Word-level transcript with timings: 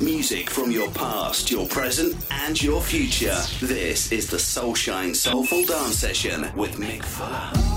Music 0.00 0.48
from 0.48 0.70
your 0.70 0.90
past, 0.90 1.50
your 1.50 1.66
present, 1.66 2.14
and 2.30 2.62
your 2.62 2.80
future. 2.80 3.36
This 3.60 4.12
is 4.12 4.28
the 4.28 4.36
SoulShyne 4.36 5.14
Soulful 5.14 5.64
Dance 5.64 5.96
Session 5.96 6.46
with 6.54 6.76
Mick 6.76 7.04
Fuller. 7.04 7.67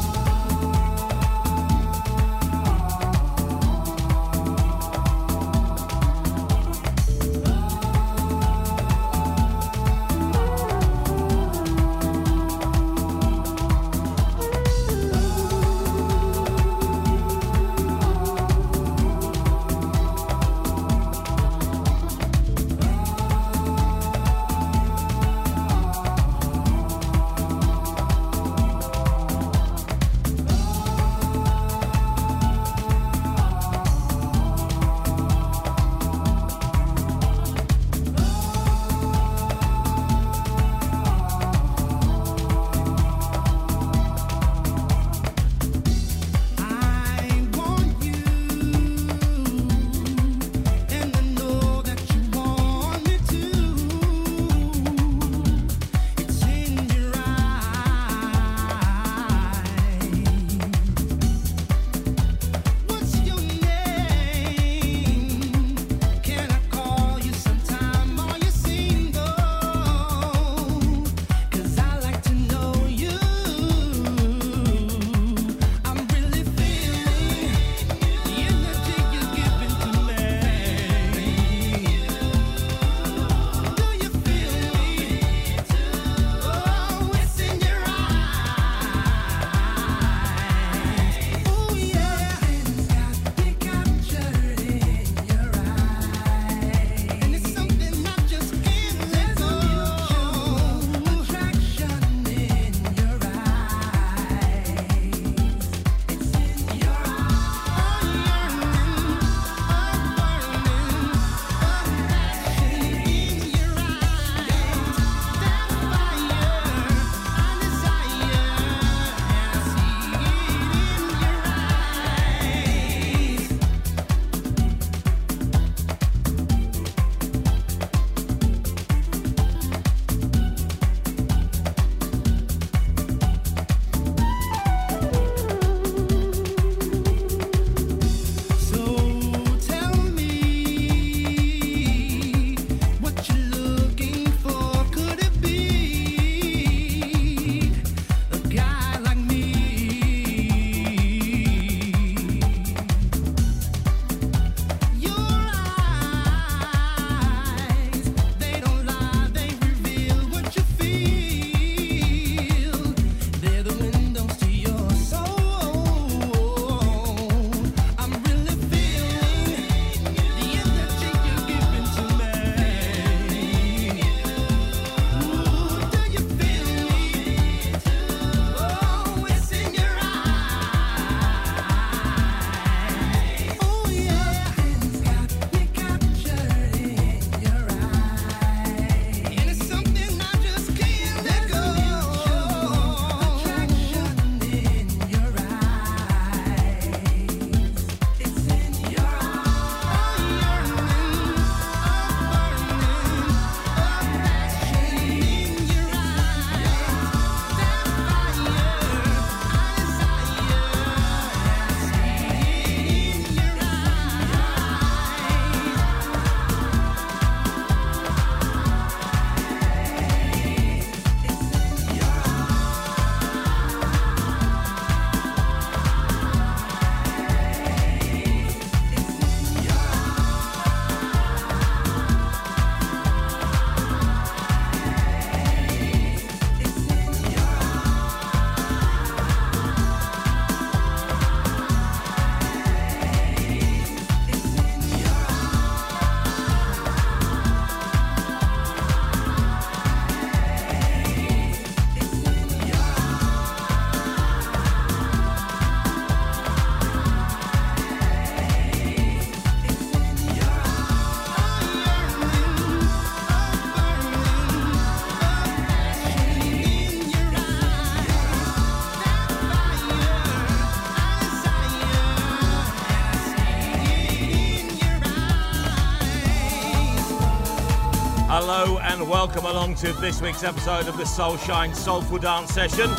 Welcome 279.11 279.43
along 279.43 279.75
to 279.75 279.91
this 279.91 280.21
week's 280.21 280.41
episode 280.41 280.87
of 280.87 280.95
the 280.95 281.03
SoulShyne 281.03 281.75
Soulful 281.75 282.17
Dance 282.17 282.53
Session. 282.53 282.89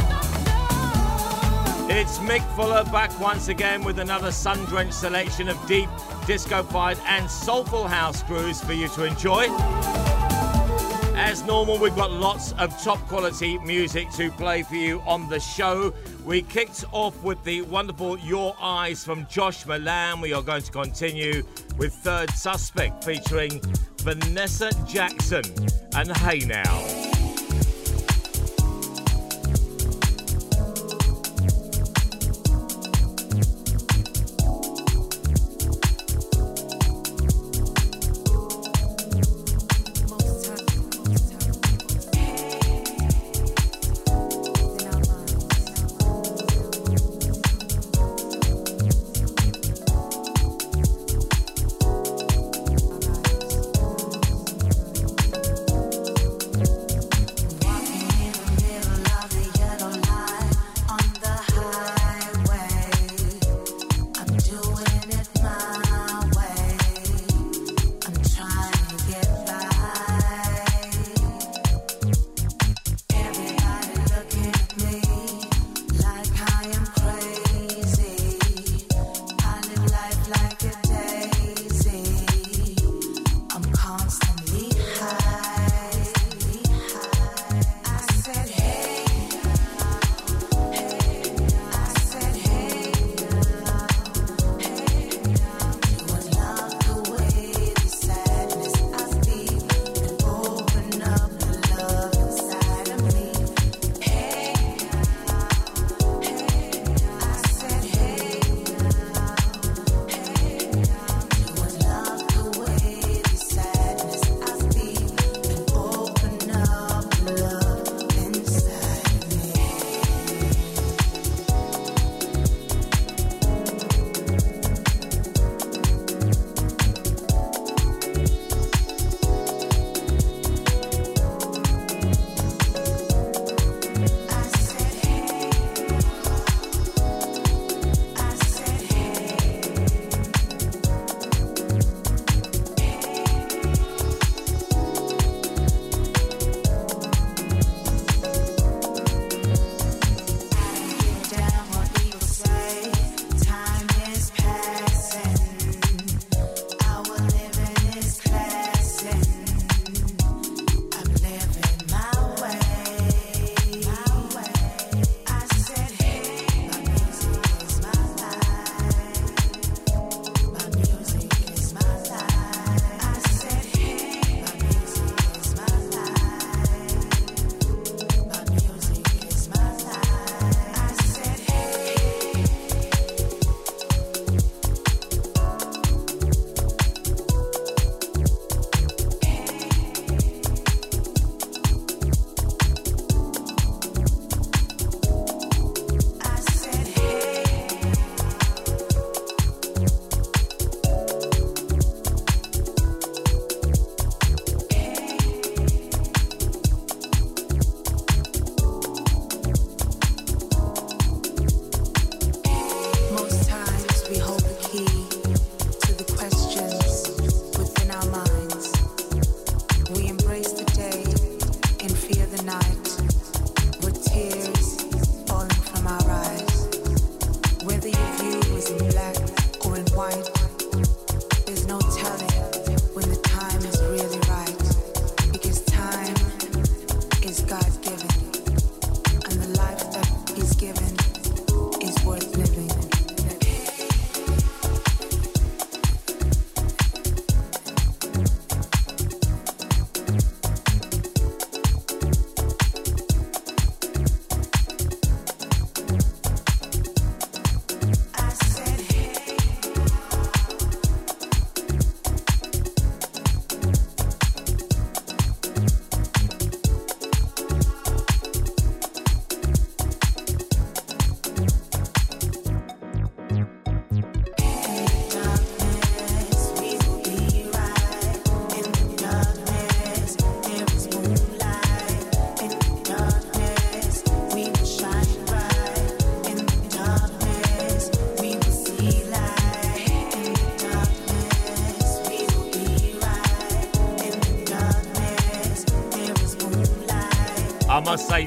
It's 1.88 2.18
Mick 2.18 2.46
Fuller 2.54 2.84
back 2.92 3.18
once 3.18 3.48
again 3.48 3.82
with 3.82 3.98
another 3.98 4.30
sun 4.30 4.62
drenched 4.66 4.92
selection 4.92 5.48
of 5.48 5.56
deep, 5.66 5.88
disco-fied 6.26 6.98
and 7.06 7.30
soulful 7.30 7.88
house 7.88 8.22
grooves 8.24 8.62
for 8.62 8.74
you 8.74 8.88
to 8.88 9.04
enjoy. 9.04 9.46
As 11.16 11.42
normal, 11.44 11.78
we've 11.78 11.96
got 11.96 12.10
lots 12.10 12.52
of 12.58 12.78
top 12.82 12.98
quality 13.08 13.56
music 13.60 14.10
to 14.10 14.30
play 14.32 14.64
for 14.64 14.74
you 14.74 15.00
on 15.06 15.30
the 15.30 15.40
show. 15.40 15.94
We 16.26 16.42
kicked 16.42 16.84
off 16.92 17.22
with 17.22 17.42
the 17.42 17.62
wonderful 17.62 18.18
Your 18.18 18.54
Eyes 18.60 19.02
from 19.02 19.26
Josh 19.28 19.64
Milan. 19.64 20.20
We 20.20 20.34
are 20.34 20.42
going 20.42 20.62
to 20.62 20.72
continue 20.72 21.42
with 21.78 21.94
Therd 21.94 22.30
Suspect 22.32 23.02
featuring 23.02 23.62
Vanessa 24.02 24.72
Jackson 24.86 25.44
and 25.94 26.16
Hey 26.16 26.38
Now. 26.40 27.01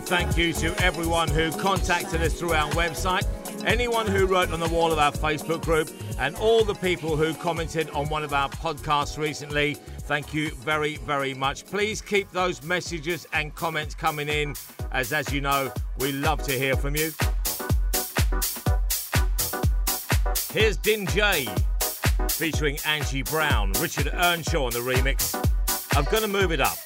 Thank 0.06 0.38
you 0.38 0.54
to 0.54 0.68
everyone 0.84 1.28
who 1.28 1.52
contacted 1.52 2.22
us 2.22 2.40
through 2.40 2.54
our 2.54 2.70
website, 2.74 3.26
anyone 3.66 4.06
who 4.06 4.28
wrote 4.28 4.52
on 4.52 4.60
the 4.60 4.70
wall 4.70 4.92
of 4.92 5.00
our 5.00 5.12
Facebook 5.12 5.64
group, 5.64 5.90
and 6.20 6.36
all 6.36 6.64
the 6.64 6.76
people 6.76 7.18
who 7.18 7.34
commented 7.34 7.90
on 7.90 8.08
one 8.10 8.24
of 8.24 8.32
our 8.32 8.48
podcasts 8.50 9.18
recently. 9.18 9.74
Thank 9.74 10.32
you 10.32 10.52
very, 10.52 10.98
very 10.98 11.34
much. 11.34 11.66
Please 11.66 12.02
keep 12.02 12.30
those 12.32 12.62
messages 12.62 13.26
and 13.34 13.56
comments 13.56 13.96
coming 13.96 14.30
in, 14.30 14.56
as 14.92 15.12
as 15.12 15.34
you 15.34 15.42
know, 15.42 15.72
we 15.98 16.12
love 16.12 16.44
to 16.44 16.52
hear 16.52 16.76
from 16.76 16.96
you. 16.96 17.12
Here's 20.52 20.78
Din 20.78 21.08
J 21.08 21.48
featuring 22.30 22.78
Angie 22.86 23.24
Brown, 23.24 23.72
Richard 23.82 24.12
Earnshaw 24.14 24.66
on 24.66 24.72
the 24.72 24.80
remix. 24.80 25.34
I'm 25.98 26.06
gonna 26.06 26.28
move 26.28 26.52
it 26.52 26.62
up. 26.62 26.78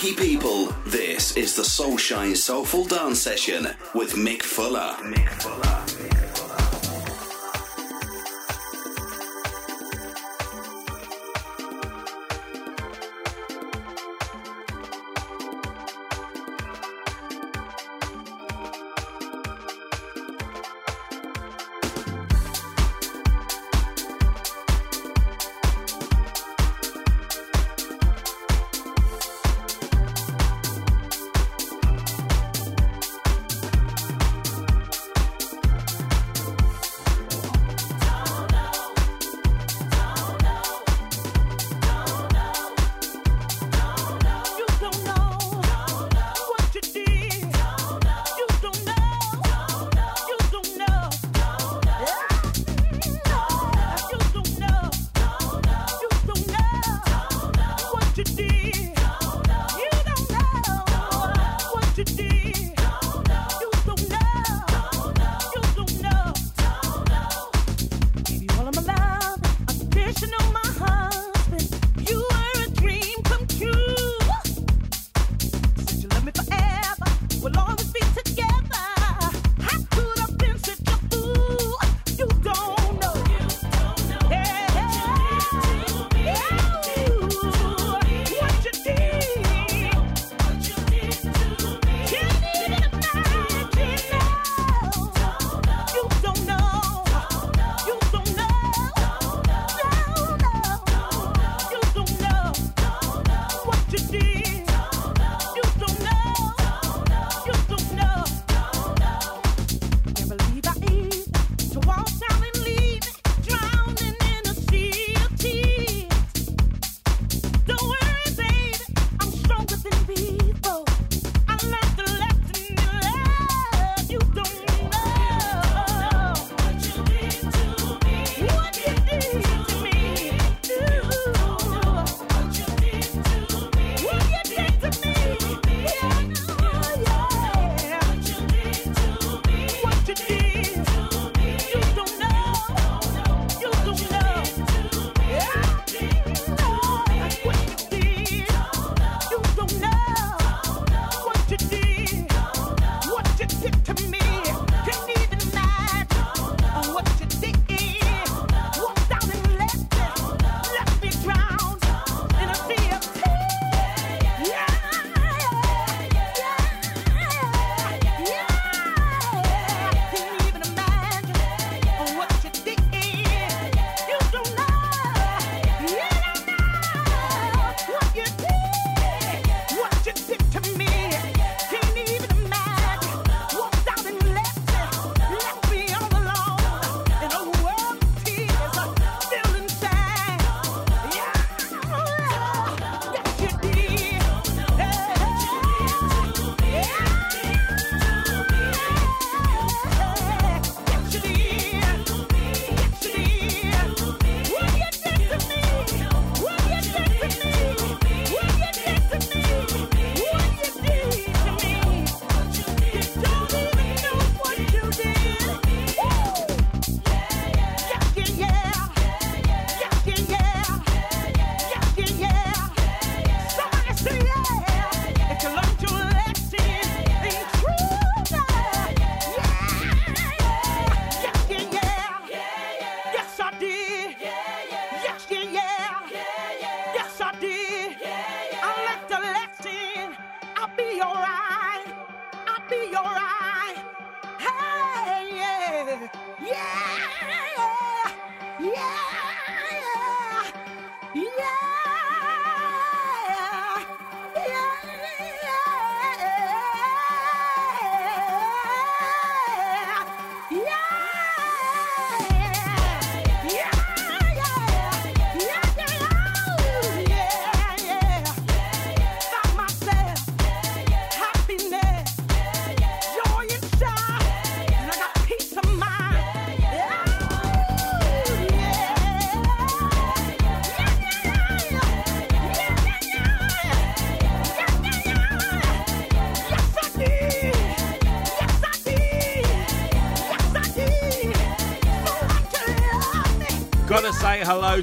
Funky 0.00 0.16
people. 0.16 0.72
This 0.86 1.36
is 1.36 1.54
the 1.54 1.62
SoulShyne 1.62 2.34
Soulful 2.34 2.86
Dance 2.86 3.20
Session 3.20 3.68
with 3.94 4.14
Mick 4.14 4.42
Fuller. 4.42 4.96
Mick 5.02 5.28
Fuller. 5.42 6.29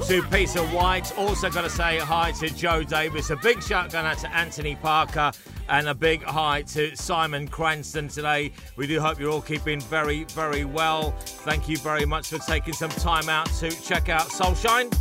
To 0.07 0.23
Peter 0.23 0.61
White. 0.67 1.17
Also, 1.17 1.49
got 1.49 1.63
to 1.63 1.69
say 1.69 1.97
hi 1.97 2.31
to 2.39 2.49
Joe 2.49 2.81
Davis. 2.81 3.29
A 3.29 3.35
big 3.35 3.61
shout 3.61 3.93
out 3.93 4.17
to 4.19 4.33
Anthony 4.33 4.77
Parker 4.77 5.33
and 5.67 5.89
a 5.89 5.93
big 5.93 6.23
hi 6.23 6.61
to 6.61 6.95
Simon 6.95 7.45
Cranston 7.45 8.07
today. 8.07 8.53
We 8.77 8.87
do 8.87 9.01
hope 9.01 9.19
you're 9.19 9.29
all 9.31 9.41
keeping 9.41 9.81
very, 9.81 10.23
very 10.23 10.63
well. 10.63 11.11
Thank 11.19 11.67
you 11.67 11.75
very 11.75 12.05
much 12.05 12.29
for 12.29 12.37
taking 12.37 12.73
some 12.73 12.89
time 12.91 13.27
out 13.27 13.47
to 13.55 13.69
check 13.69 14.07
out 14.07 14.29
SoulShyne. 14.29 14.93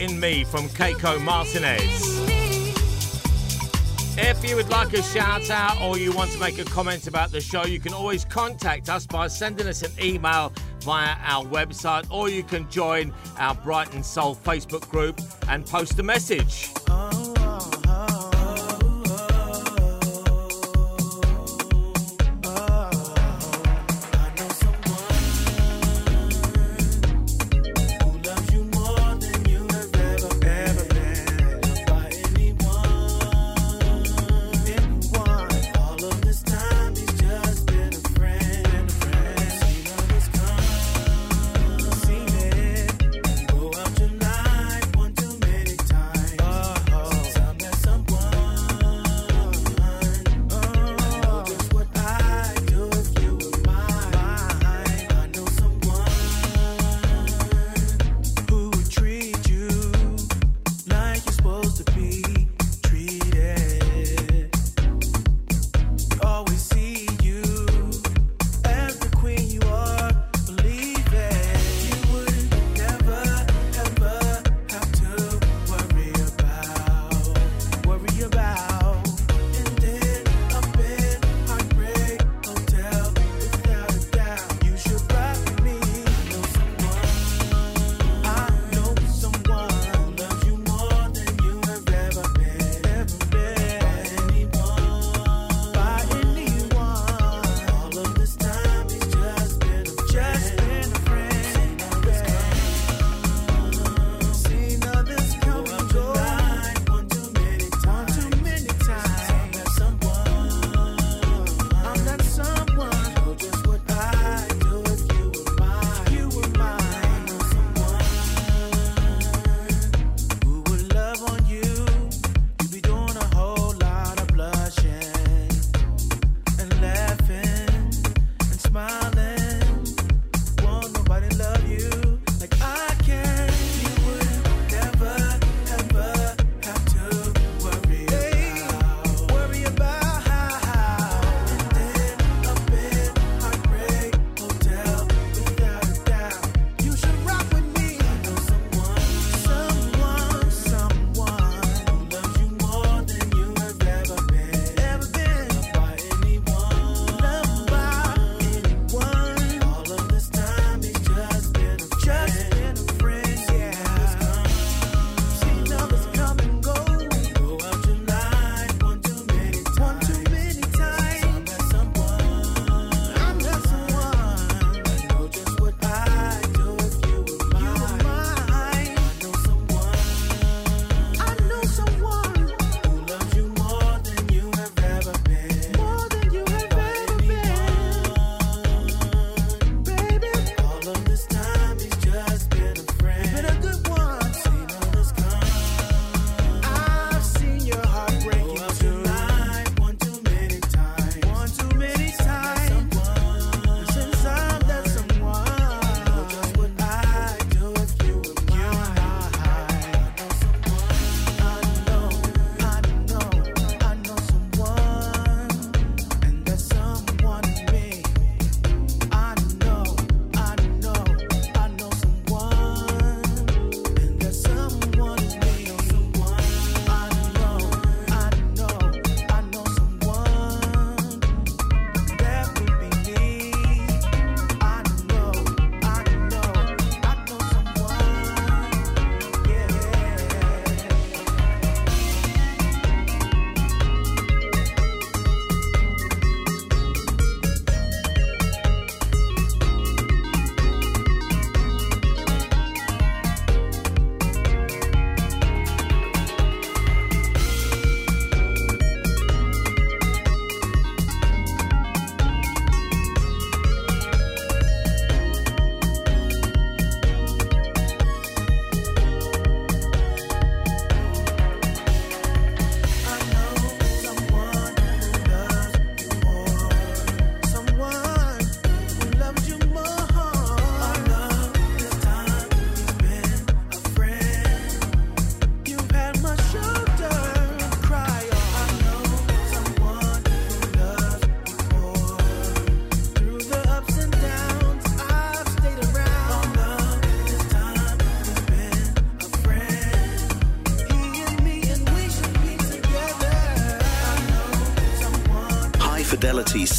From 0.00 0.66
Keiko 0.70 1.22
Martinez. 1.22 2.00
If 4.16 4.48
you 4.48 4.56
would 4.56 4.70
like 4.70 4.94
a 4.94 5.02
shout 5.02 5.50
out 5.50 5.78
or 5.82 5.98
you 5.98 6.10
want 6.12 6.30
to 6.30 6.38
make 6.38 6.58
a 6.58 6.64
comment 6.64 7.06
about 7.06 7.30
the 7.32 7.40
show, 7.40 7.66
you 7.66 7.78
can 7.78 7.92
always 7.92 8.24
contact 8.24 8.88
us 8.88 9.06
by 9.06 9.26
sending 9.26 9.66
us 9.66 9.82
an 9.82 9.92
email 10.02 10.54
via 10.80 11.16
our 11.22 11.44
website 11.44 12.10
or 12.10 12.30
you 12.30 12.42
can 12.42 12.68
join 12.70 13.12
our 13.38 13.54
Brighton 13.56 14.02
Soul 14.02 14.34
Facebook 14.34 14.88
group 14.88 15.20
and 15.48 15.66
post 15.66 15.98
a 15.98 16.02
message. 16.02 16.69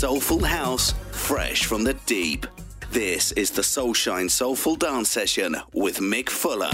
Soulful 0.01 0.43
house, 0.43 0.95
fresh 1.11 1.67
from 1.67 1.83
the 1.83 1.93
deep. 2.07 2.47
This 2.89 3.33
is 3.33 3.51
the 3.51 3.61
SoulShyne 3.61 4.31
Soulful 4.31 4.75
Dance 4.75 5.11
Session 5.11 5.55
with 5.73 5.99
Mick 5.99 6.27
Fuller. 6.27 6.71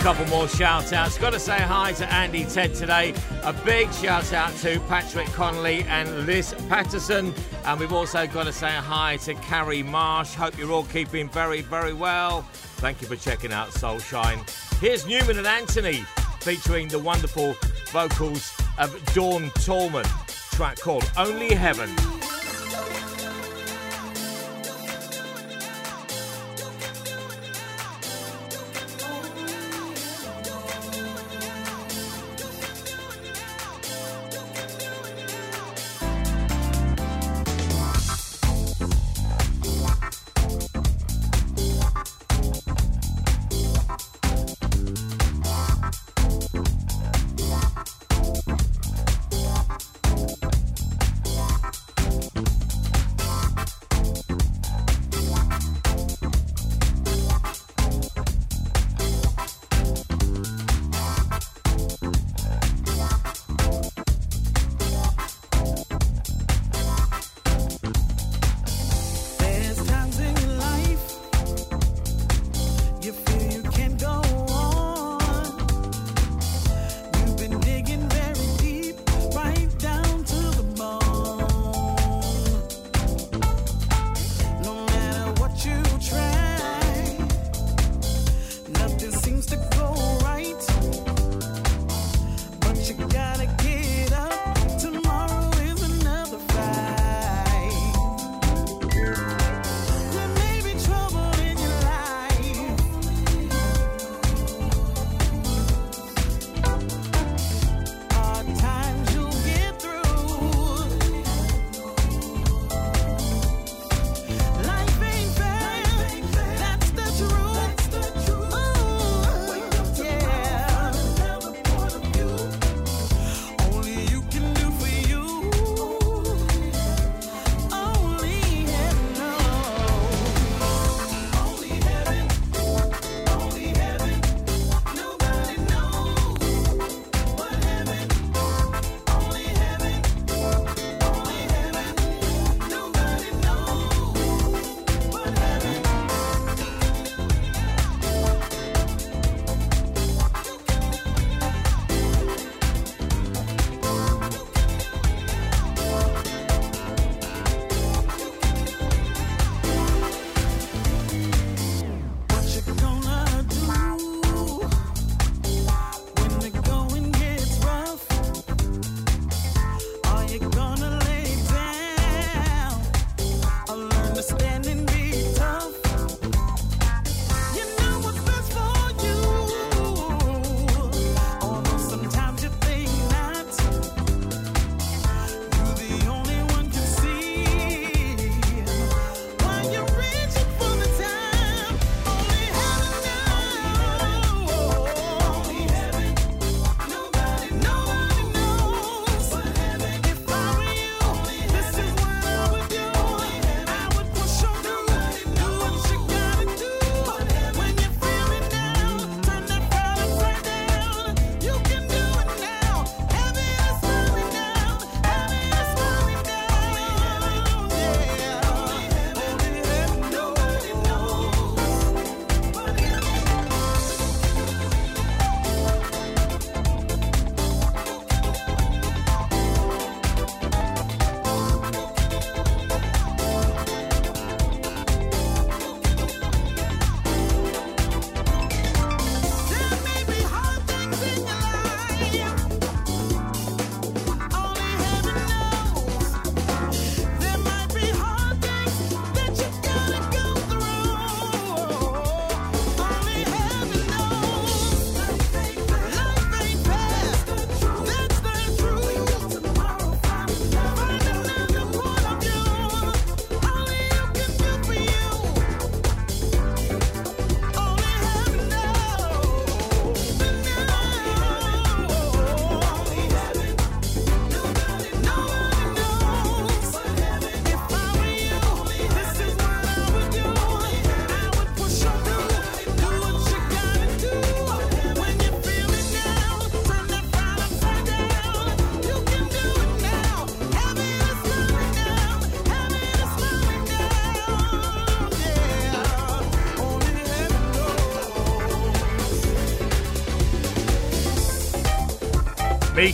Couple 0.00 0.24
more 0.28 0.48
shout 0.48 0.94
outs. 0.94 1.18
Got 1.18 1.34
to 1.34 1.38
say 1.38 1.58
hi 1.58 1.92
to 1.92 2.10
Andy 2.10 2.44
Ted 2.44 2.74
today. 2.74 3.12
A 3.42 3.52
big 3.52 3.92
shout 3.92 4.32
out 4.32 4.56
to 4.56 4.80
Patrick 4.88 5.26
Connolly 5.28 5.82
and 5.82 6.24
Liz 6.24 6.54
Patterson. 6.70 7.34
And 7.66 7.78
we've 7.78 7.92
also 7.92 8.26
got 8.26 8.44
to 8.44 8.52
say 8.52 8.70
hi 8.70 9.18
to 9.18 9.34
Carrie 9.34 9.82
Marsh. 9.82 10.34
Hope 10.34 10.56
you're 10.56 10.72
all 10.72 10.84
keeping 10.84 11.28
very, 11.28 11.60
very 11.60 11.92
well. 11.92 12.42
Thank 12.78 13.02
you 13.02 13.08
for 13.08 13.16
checking 13.16 13.52
out 13.52 13.68
SoulShyne. 13.68 14.48
Here's 14.80 15.06
Newman 15.06 15.36
and 15.36 15.46
Anthony 15.46 16.02
featuring 16.40 16.88
the 16.88 16.98
wonderful 16.98 17.54
vocals 17.90 18.56
of 18.78 18.98
Dawn 19.12 19.50
Tallman. 19.56 20.06
Track 20.52 20.80
called 20.80 21.08
Only 21.18 21.54
Heaven. 21.54 21.90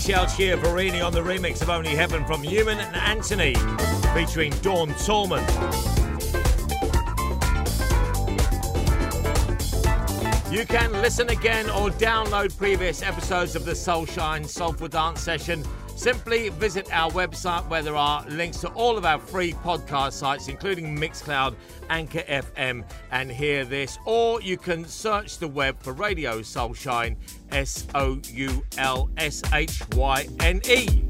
Michele 0.06 0.26
Chiavarini 0.26 1.04
on 1.04 1.12
the 1.12 1.20
remix 1.20 1.62
of 1.62 1.68
Only 1.68 1.96
Heaven 1.96 2.24
from 2.26 2.40
Human 2.40 2.78
and 2.78 2.94
Anthony, 2.94 3.54
featuring 4.14 4.52
Dawn 4.62 4.94
Tallman. 5.04 5.44
You 10.48 10.64
can 10.64 10.92
listen 10.92 11.28
again 11.30 11.68
or 11.70 11.90
download 11.90 12.56
previous 12.56 13.02
episodes 13.02 13.56
of 13.56 13.64
the 13.64 13.72
SoulShyne 13.72 14.46
Soulful 14.46 14.86
Dance 14.86 15.20
Session. 15.20 15.64
Simply 15.96 16.50
visit 16.50 16.88
our 16.92 17.10
website 17.10 17.66
where 17.68 17.82
there 17.82 17.96
are 17.96 18.24
links 18.28 18.58
to 18.58 18.68
all 18.74 18.96
of 18.96 19.04
our 19.04 19.18
free 19.18 19.54
podcast 19.54 20.12
sites, 20.12 20.46
including 20.46 20.96
Mixcloud, 20.96 21.56
Anchor 21.88 22.22
FM, 22.28 22.84
and 23.10 23.32
Hear 23.32 23.64
This. 23.64 23.98
Or 24.04 24.40
you 24.40 24.56
can 24.56 24.84
search 24.84 25.38
the 25.38 25.48
web 25.48 25.82
for 25.82 25.94
Radio 25.94 26.42
SoulShyne, 26.42 27.16
S 27.52 27.86
O 27.94 28.18
U 28.32 28.62
L 28.78 29.08
S 29.16 29.42
H 29.52 29.82
Y 29.94 30.28
N 30.40 30.60
E. 30.68 31.05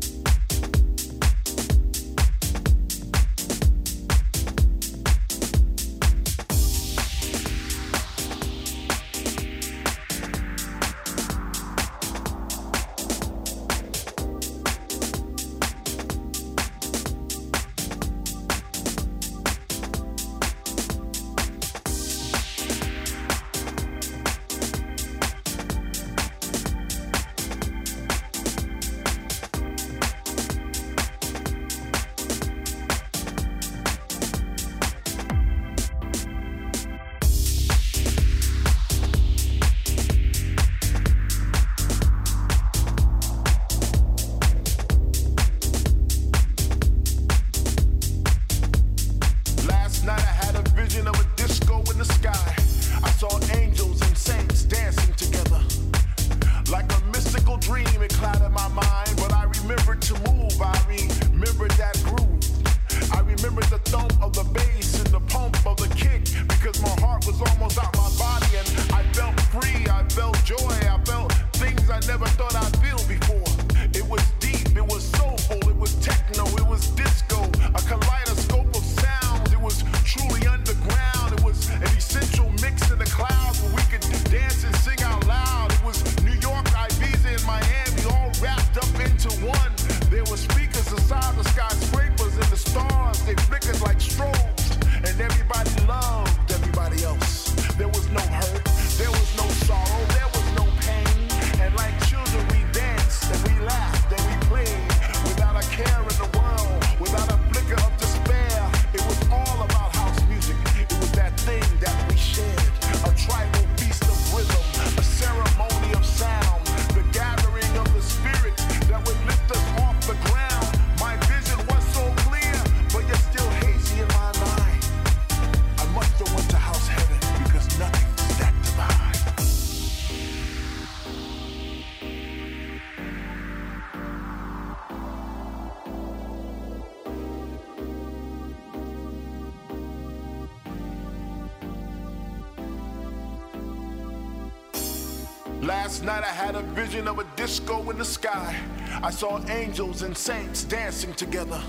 I 149.06 149.10
saw 149.10 149.40
angels 149.46 150.02
and 150.02 150.16
saints 150.18 150.64
dancing 150.64 151.14
together. 151.14 151.62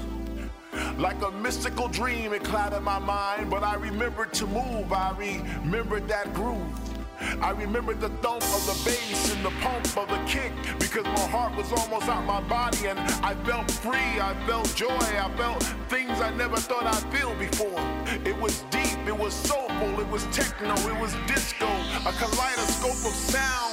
Like 0.97 1.21
a 1.21 1.29
mystical 1.29 1.87
dream, 1.87 2.33
it 2.33 2.43
clouded 2.43 2.81
my 2.81 2.97
mind, 2.97 3.51
but 3.51 3.61
I 3.61 3.75
remembered 3.75 4.33
to 4.33 4.47
move. 4.47 4.91
I 4.91 5.11
remembered 5.15 6.07
that 6.07 6.33
groove. 6.33 6.73
I 7.39 7.51
remembered 7.51 8.01
the 8.01 8.09
thump 8.25 8.41
of 8.41 8.65
the 8.65 8.81
bass 8.83 9.35
and 9.35 9.45
the 9.45 9.51
pump 9.61 9.85
of 9.97 10.09
the 10.09 10.17
kick 10.25 10.51
because 10.79 11.03
my 11.03 11.27
heart 11.27 11.55
was 11.55 11.71
almost 11.73 12.09
out 12.09 12.25
my 12.25 12.41
body 12.41 12.87
and 12.87 12.97
I 13.23 13.35
felt 13.45 13.69
free. 13.69 14.19
I 14.19 14.33
felt 14.47 14.73
joy. 14.75 14.87
I 14.89 15.31
felt 15.37 15.61
things 15.89 16.19
I 16.19 16.33
never 16.33 16.57
thought 16.57 16.87
I'd 16.87 17.13
feel 17.15 17.35
before. 17.35 17.79
It 18.25 18.35
was 18.35 18.63
deep. 18.71 18.97
It 19.05 19.15
was 19.15 19.35
soulful. 19.35 19.99
It 19.99 20.09
was 20.09 20.25
techno. 20.31 20.73
It 20.73 20.99
was 20.99 21.13
disco. 21.27 21.67
A 21.67 22.13
kaleidoscope 22.13 23.05
of 23.05 23.13
sound. 23.13 23.66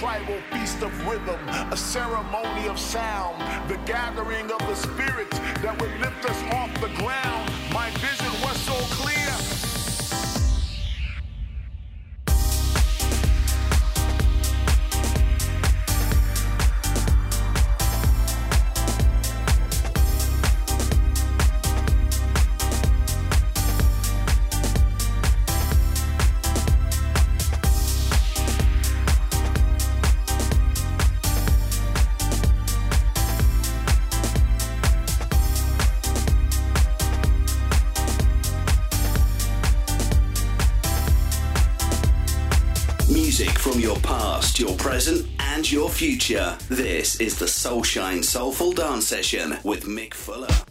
Tribal 0.00 0.40
feast 0.50 0.80
of 0.82 1.06
rhythm, 1.06 1.38
a 1.70 1.76
ceremony 1.76 2.66
of 2.68 2.78
sound, 2.78 3.36
the 3.68 3.76
gathering 3.84 4.50
of 4.50 4.58
the 4.60 4.74
spirits 4.74 5.38
that 5.60 5.78
would 5.78 5.94
lift 6.00 6.09
is 47.20 47.36
the 47.36 47.44
SoulShyne 47.44 48.24
Soulful 48.24 48.72
Dance 48.72 49.06
Session 49.06 49.58
with 49.62 49.84
Mick 49.84 50.14
Fuller. 50.14 50.69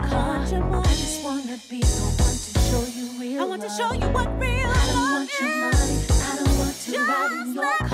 I. 0.00 0.52
Want 0.70 0.86
just 0.86 1.24
wanna 1.24 1.58
be 1.68 1.80
the 1.80 2.02
one 2.18 2.36
to 2.36 2.58
show 2.60 2.82
you 2.96 3.06
real. 3.20 3.46
Love. 3.48 4.14
what 4.14 4.40
real 4.40 4.68
I 4.68 4.92
love 4.94 5.22
is. 5.22 5.38
Don't 5.38 5.40
want 5.40 5.40
your 5.40 5.48
money. 5.58 5.98
I 6.10 6.36
don't 6.36 6.58
want 6.58 6.74
to 6.80 6.92
just 6.92 7.08
ride 7.08 7.32
in 7.32 7.54
your 7.54 7.76
car. 7.88 7.91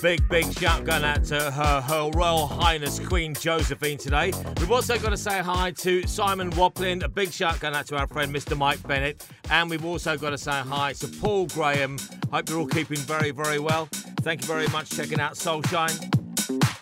Big, 0.00 0.28
big 0.28 0.52
shout 0.52 0.84
going 0.84 1.02
out 1.02 1.24
to 1.24 1.50
her, 1.50 1.80
her 1.80 2.10
Royal 2.14 2.46
Highness 2.46 3.00
Queen 3.00 3.34
Josephine 3.34 3.98
today. 3.98 4.32
We've 4.58 4.70
also 4.70 4.96
got 4.98 5.10
to 5.10 5.16
say 5.16 5.40
hi 5.40 5.72
to 5.72 6.06
Simon 6.06 6.50
Waplin. 6.52 7.02
A 7.02 7.08
big 7.08 7.32
shout 7.32 7.58
going 7.58 7.74
out 7.74 7.86
to 7.86 7.96
our 7.96 8.06
friend 8.06 8.32
Mr. 8.32 8.56
Mike 8.56 8.80
Bennett. 8.86 9.26
And 9.50 9.68
we've 9.68 9.84
also 9.84 10.16
got 10.16 10.30
to 10.30 10.38
say 10.38 10.52
hi 10.52 10.92
to 10.94 11.08
Paul 11.08 11.46
Graham. 11.46 11.98
Hope 12.30 12.48
you're 12.48 12.60
all 12.60 12.66
keeping 12.66 12.98
very, 12.98 13.32
very 13.32 13.58
well. 13.58 13.88
Thank 14.20 14.42
you 14.42 14.46
very 14.46 14.68
much 14.68 14.90
checking 14.90 15.20
out 15.20 15.34
SoulShyne. 15.34 15.98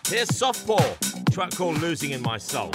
Here's 0.07 0.29
Softpaw, 0.29 1.31
track 1.33 1.51
called 1.55 1.81
Losing 1.81 2.11
in 2.11 2.21
My 2.21 2.37
Soul. 2.37 2.71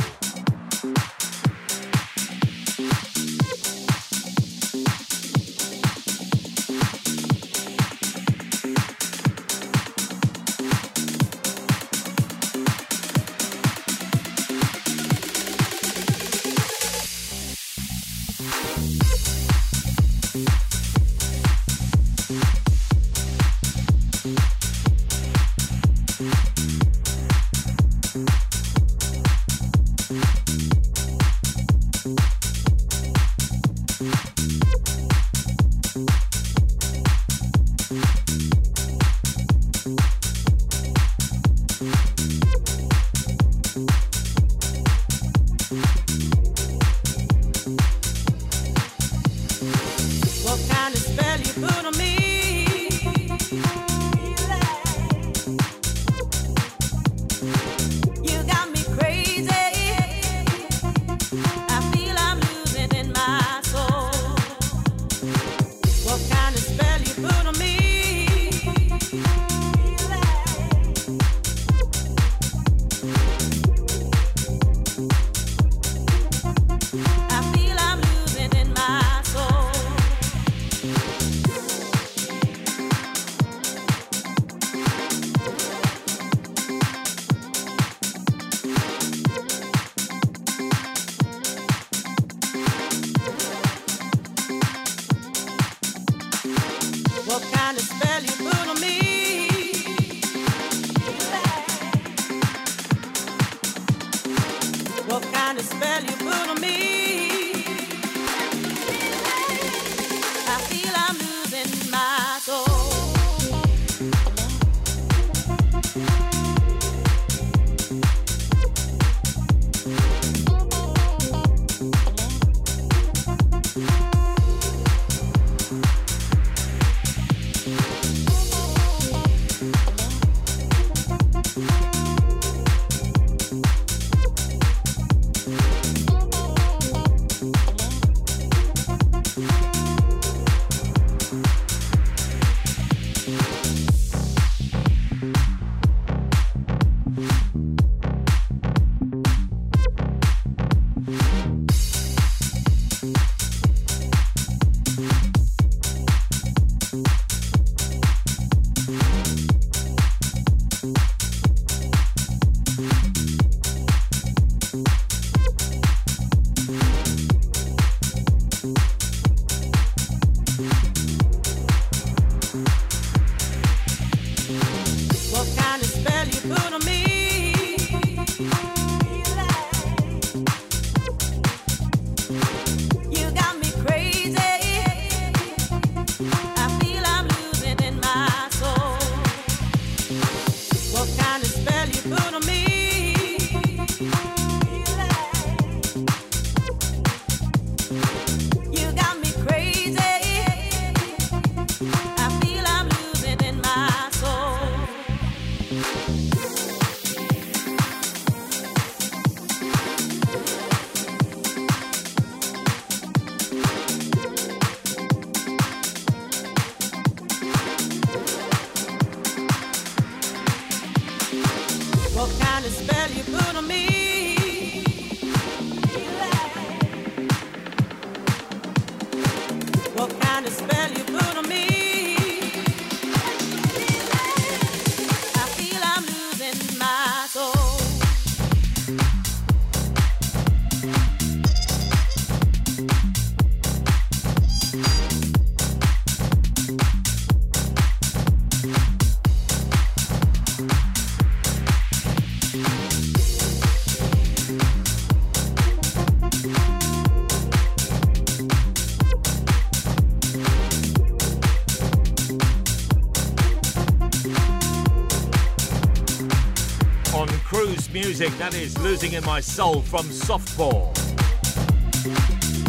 Music 268.12 268.36
that 268.36 268.52
is 268.52 268.78
losing 268.80 269.14
in 269.14 269.24
my 269.24 269.40
soul 269.40 269.80
from 269.80 270.04
Softpaw. 270.04 270.92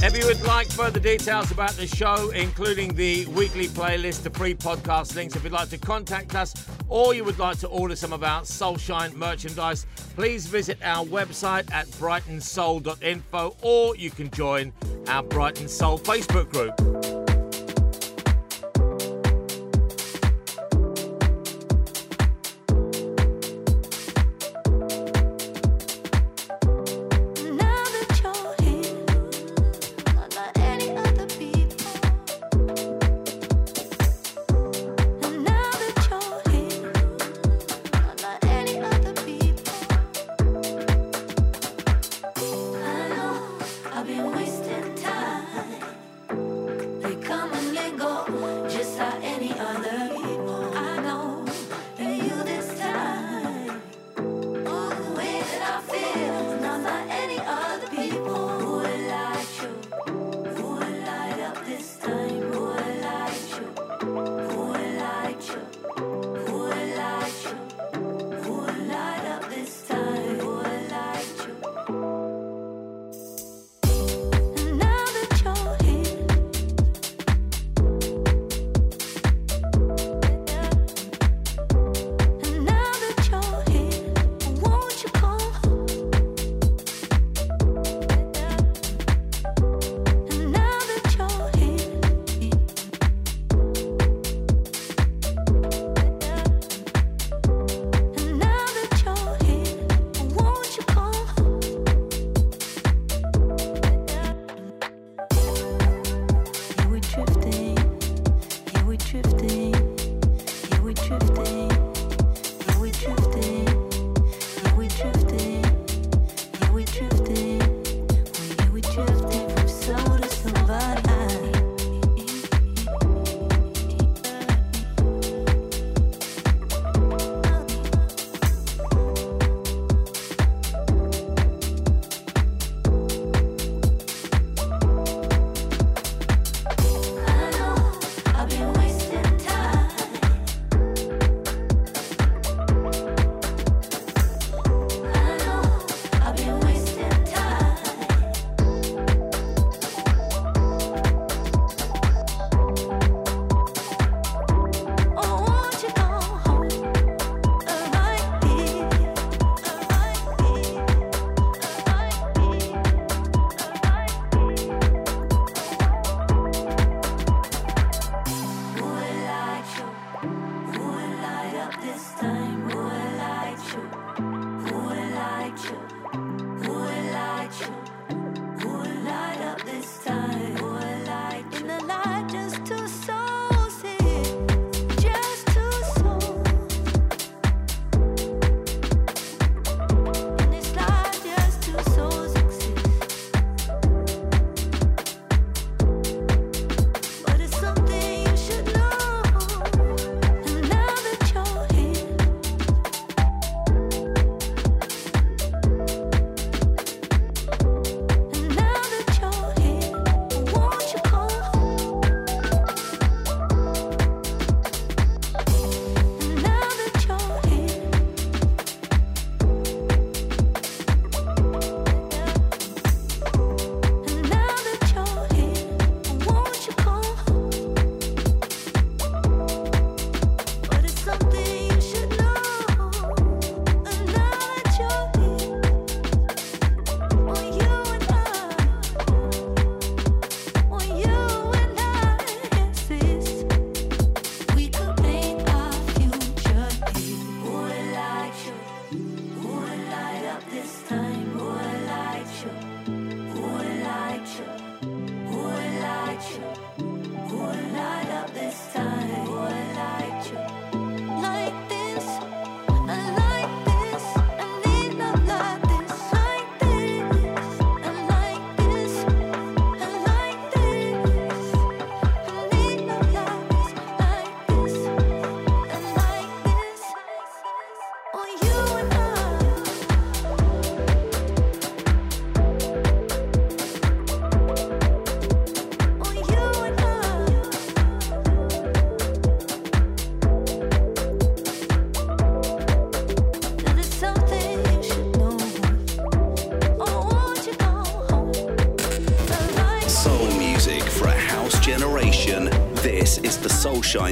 If 0.02 0.16
you 0.18 0.26
would 0.26 0.41
like 0.44 0.72
further 0.72 1.02
details 1.02 1.52
about 1.52 1.72
the 1.72 1.86
show, 1.86 2.30
including 2.30 2.94
the 2.94 3.26
weekly 3.26 3.68
playlist, 3.68 4.24
the 4.24 4.30
free 4.30 4.56
podcast 4.56 5.18
links, 5.18 5.36
if 5.36 5.44
you'd 5.44 5.52
like 5.52 5.68
to 5.72 5.78
contact 5.78 6.34
us 6.34 6.54
or 6.88 7.14
you 7.14 7.26
would 7.26 7.39
like 7.39 7.60
to 7.60 7.68
order 7.68 7.94
some 7.94 8.14
of 8.14 8.24
our 8.24 8.44
SoulShyne 8.44 9.16
merchandise, 9.16 9.86
please 10.16 10.48
visit 10.48 10.78
our 10.82 11.06
website 11.06 11.70
at 11.74 11.88
brightonsoul.info 11.88 13.58
or 13.62 13.98
you 13.98 14.12
can 14.12 14.32
join 14.32 14.72
our 15.10 15.24
Brighton 15.24 15.68
Soul 15.68 16.00
Facebook 16.00 16.50
group. 16.54 16.83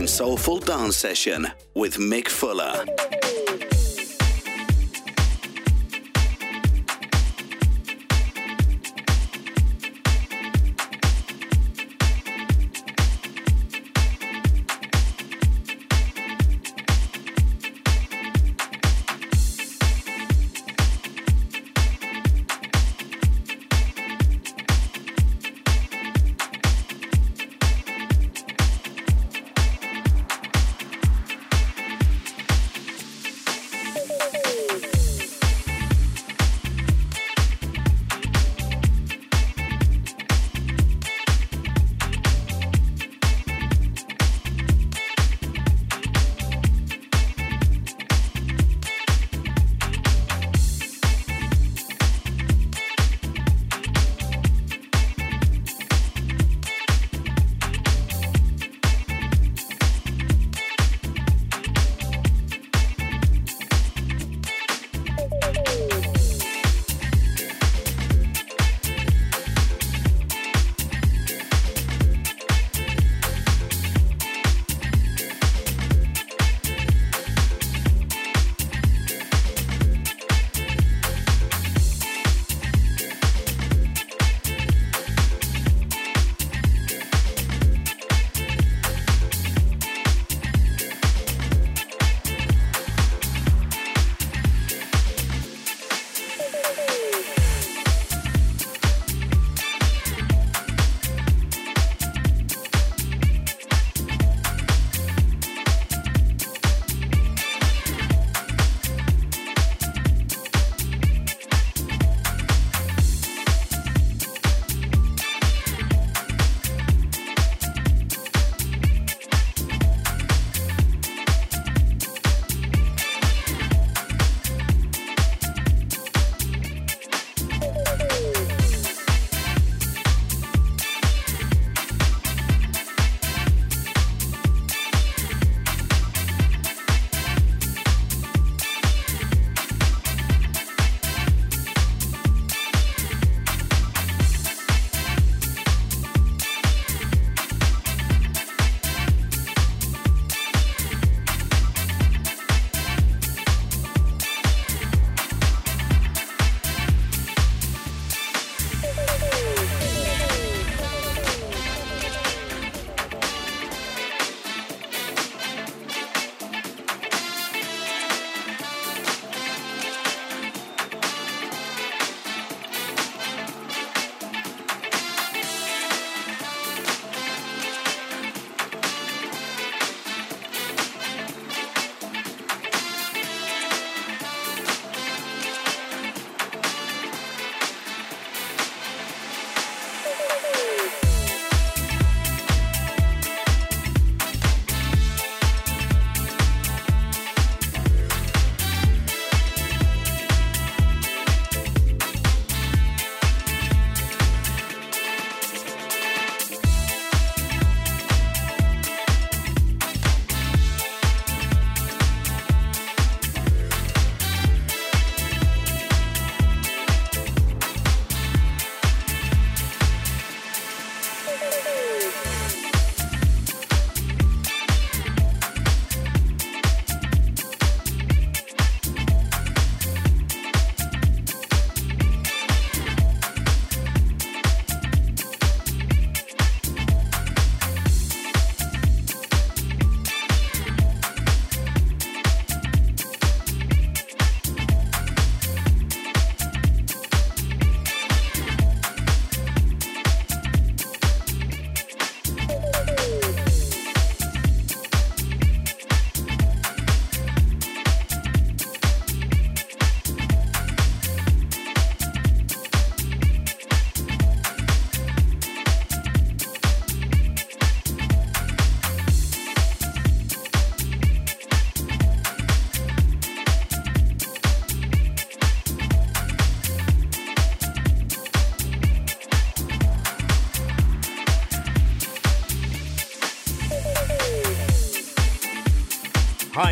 Soulful 0.08 0.60
Dance 0.60 0.96
Session 0.96 1.46
with 1.76 1.98
Mick 1.98 2.30
Fuller. 2.30 3.21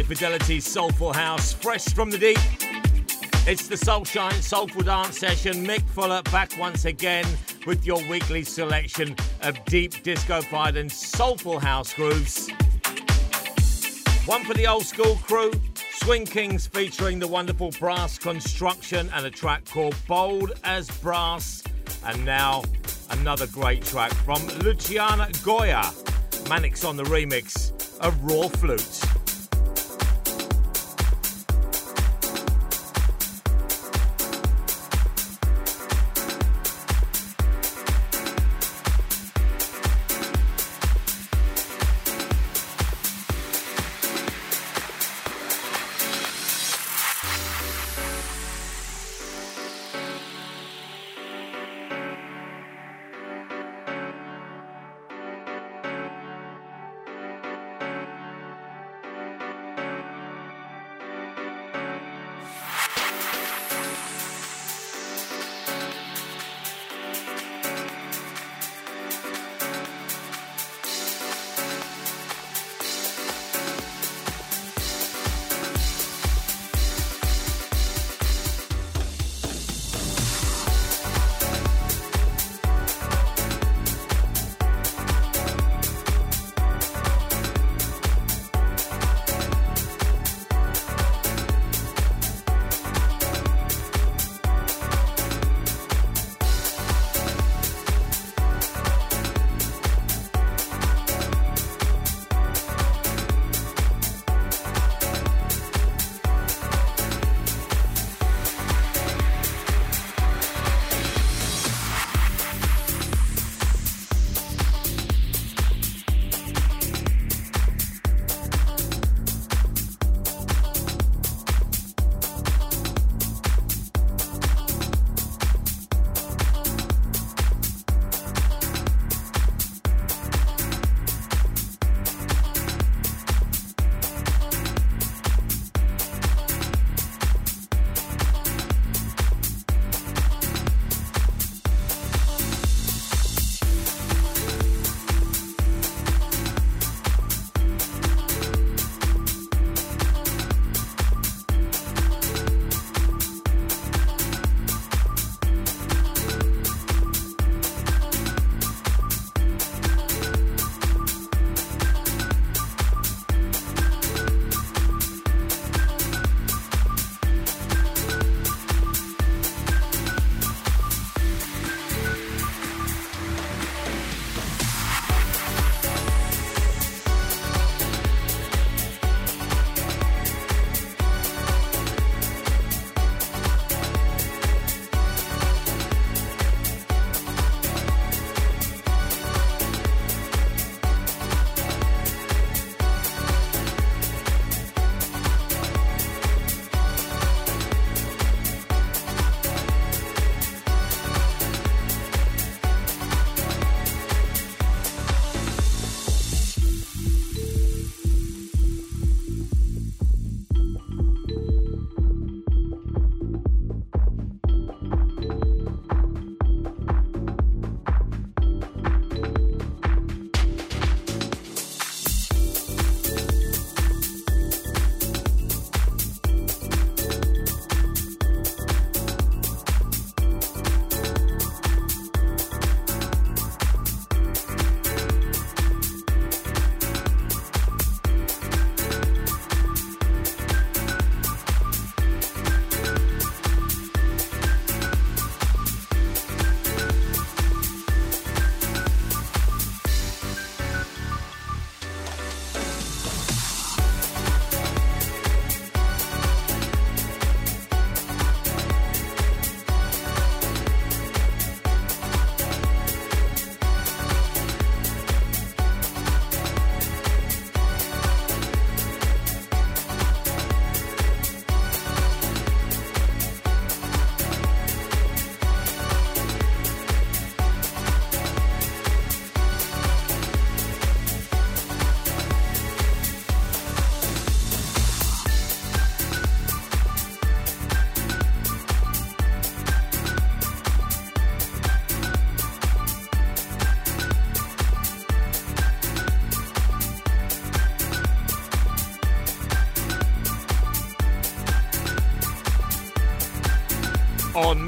Fidelity 0.09 0.59
soulful 0.59 1.13
house, 1.13 1.53
fresh 1.53 1.85
from 1.89 2.09
the 2.09 2.17
deep. 2.17 2.39
It's 3.45 3.67
the 3.67 3.75
SoulShyne 3.75 4.41
Soulful 4.41 4.81
Dance 4.81 5.19
Session. 5.19 5.63
Mick 5.63 5.87
Fuller 5.89 6.23
back 6.31 6.51
once 6.57 6.85
again 6.85 7.27
with 7.67 7.85
your 7.85 8.01
weekly 8.09 8.41
selection 8.41 9.15
of 9.43 9.63
deep 9.65 10.01
disco-fied 10.01 10.77
and 10.77 10.91
soulful 10.91 11.59
house 11.59 11.93
grooves. 11.93 12.49
One 14.25 14.43
for 14.45 14.55
the 14.55 14.65
old 14.65 14.87
school 14.87 15.15
crew, 15.17 15.51
Swing 15.91 16.25
Kings 16.25 16.65
featuring 16.65 17.19
the 17.19 17.27
wonderful 17.27 17.69
brass 17.79 18.17
construction 18.17 19.11
and 19.13 19.27
a 19.27 19.29
track 19.29 19.65
called 19.65 19.95
Bold 20.07 20.53
as 20.63 20.89
Brass. 21.01 21.63
And 22.03 22.25
now 22.25 22.63
another 23.11 23.45
great 23.45 23.85
track 23.85 24.11
from 24.11 24.43
Luciana 24.61 25.29
Goya. 25.43 25.83
Manix 26.49 26.83
on 26.83 26.97
the 26.97 27.03
remix 27.03 27.99
of 27.99 28.19
Raw 28.23 28.47
Flute. 28.47 29.08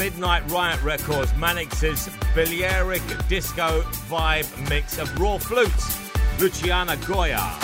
Midnight 0.01 0.49
Riot 0.49 0.81
Records, 0.81 1.31
Manix's 1.35 2.09
Balearic 2.33 3.03
Disco 3.27 3.81
Vibe 4.09 4.67
mix 4.67 4.97
of 4.97 5.19
raw 5.19 5.37
flutes, 5.37 5.95
Luciana 6.39 6.97
Goya. 7.05 7.55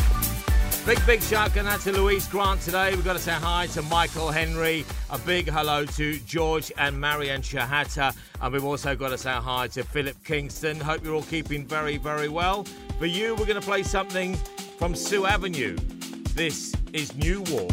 Big, 0.86 1.04
big 1.08 1.24
shout 1.24 1.58
out 1.58 1.80
to 1.82 1.92
Louise 1.92 2.28
Grant 2.28 2.62
today. 2.62 2.92
We've 2.94 3.04
got 3.04 3.14
to 3.14 3.20
say 3.20 3.32
hi 3.32 3.66
to 3.74 3.82
Michael 3.82 4.30
Henry. 4.30 4.86
A 5.10 5.18
big 5.18 5.50
hello 5.50 5.84
to 5.86 6.20
George 6.28 6.72
and 6.78 7.02
Marianne 7.02 7.42
Shahata. 7.42 8.16
And 8.40 8.54
we've 8.54 8.64
also 8.64 8.96
got 8.96 9.10
to 9.10 9.18
say 9.18 9.32
hi 9.32 9.68
to 9.70 9.84
Philip 9.84 10.24
Kingston. 10.24 10.80
Hope 10.80 11.04
you're 11.04 11.16
all 11.16 11.24
keeping 11.24 11.66
very, 11.66 11.98
very 11.98 12.30
well. 12.30 12.66
For 13.00 13.08
you, 13.08 13.34
we're 13.34 13.48
going 13.48 13.60
to 13.60 13.68
play 13.68 13.82
something 13.82 14.36
from 14.78 14.94
Sue 14.94 15.26
Avenue. 15.26 15.76
This 16.36 16.76
is 16.94 17.16
New 17.16 17.42
Walk. 17.50 17.72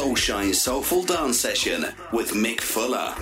SoulShyne 0.00 0.54
Soulful 0.54 1.02
Dance 1.02 1.38
Session 1.38 1.84
with 2.10 2.30
Mick 2.32 2.62
Fuller. 2.62 2.96
Mick 3.18 3.18
Fuller. 3.18 3.19